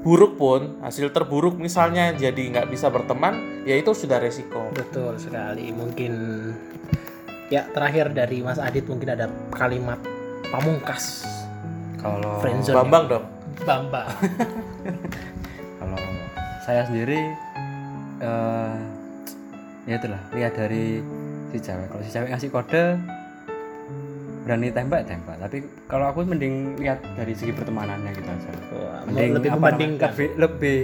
buruk 0.00 0.38
pun 0.40 0.80
hasil 0.80 1.10
terburuk 1.10 1.58
misalnya 1.58 2.14
jadi 2.14 2.38
nggak 2.54 2.70
bisa 2.70 2.88
berteman 2.88 3.66
ya 3.68 3.76
itu 3.76 3.92
sudah 3.92 4.22
resiko. 4.22 4.72
Betul 4.72 5.18
sekali. 5.20 5.68
Mungkin 5.74 6.14
ya 7.52 7.62
terakhir 7.70 8.10
dari 8.10 8.42
Mas 8.42 8.58
Adit 8.58 8.86
mungkin 8.90 9.14
ada 9.14 9.30
kalimat 9.54 9.98
pamungkas. 10.50 11.26
Kalau 12.02 12.42
Friendzone. 12.42 12.76
Bambang 12.82 13.04
dong. 13.10 13.24
Bamba 13.56 14.04
kalau 15.80 15.96
saya 16.60 16.84
sendiri 16.84 17.32
eh 18.20 18.76
ya 19.88 19.96
itulah 19.96 20.20
lihat 20.36 20.52
dari 20.58 21.00
si 21.54 21.58
cewek. 21.62 21.88
Kalau 21.88 22.02
si 22.04 22.10
cewek 22.12 22.28
ngasih 22.34 22.50
kode 22.52 22.84
berani 24.44 24.70
tembak 24.70 25.08
tembak. 25.08 25.40
Tapi 25.40 25.64
kalau 25.88 26.12
aku 26.12 26.26
mending 26.26 26.78
lihat 26.78 27.00
dari 27.16 27.32
segi 27.32 27.50
pertemanannya 27.54 28.10
gitu 28.14 28.28
aja. 28.28 28.50
Mending 29.08 29.32
lebih 29.40 29.50
apa 29.50 29.58
membandingkan. 29.58 30.10
lebih, 30.12 30.28
lebih 30.36 30.78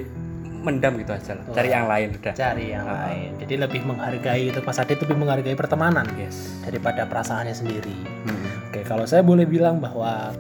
mendam 0.63 0.95
gitu 0.97 1.13
aja 1.13 1.35
lah. 1.37 1.45
Cari 1.51 1.69
yang 1.69 1.87
lain 1.91 2.09
udah. 2.17 2.35
cari 2.35 2.67
yang 2.71 2.87
lain. 2.87 3.31
Jadi 3.43 3.55
lebih 3.59 3.83
menghargai 3.83 4.45
itu 4.49 4.61
Mas 4.63 4.79
Adit 4.79 4.99
lebih 5.03 5.17
menghargai 5.19 5.59
pertemanan 5.59 6.07
yes. 6.17 6.63
daripada 6.63 7.05
perasaannya 7.05 7.55
sendiri. 7.55 7.97
Hmm. 8.25 8.71
Oke, 8.71 8.81
kalau 8.87 9.05
saya 9.05 9.21
boleh 9.27 9.45
bilang 9.45 9.83
bahwa 9.83 10.33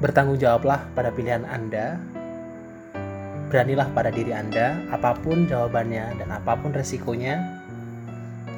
bertanggung 0.00 0.40
jawablah 0.40 0.80
pada 0.96 1.12
pilihan 1.12 1.44
Anda. 1.44 2.00
Beranilah 3.50 3.90
pada 3.90 4.14
diri 4.14 4.30
Anda, 4.30 4.78
apa 4.94 5.10
pun 5.18 5.42
jawabannya 5.50 6.22
dan 6.22 6.28
apa 6.30 6.54
pun 6.54 6.70
resikonya, 6.70 7.34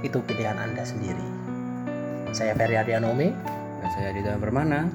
itu 0.04 0.20
pilihan 0.20 0.52
Anda 0.52 0.84
sendiri. 0.84 1.26
Saya 2.36 2.52
Ferry 2.52 2.76
Ardianome, 2.76 3.32
Nah, 3.82 3.90
saya 3.90 4.14
di 4.14 4.22
dalam 4.22 4.38
bermana 4.38 4.86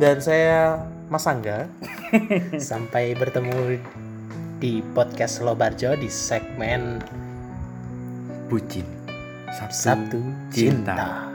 Dan 0.00 0.16
saya 0.24 0.80
Mas 1.10 1.26
Angga. 1.26 1.66
sampai 2.70 3.18
bertemu 3.18 3.82
di 4.62 4.78
podcast 4.94 5.42
Lobarjo 5.42 5.98
di 5.98 6.06
segmen 6.06 7.02
bucin 8.46 8.86
Sabtu 9.50 10.22
cinta. 10.54 10.94
Cinta. 10.94 11.29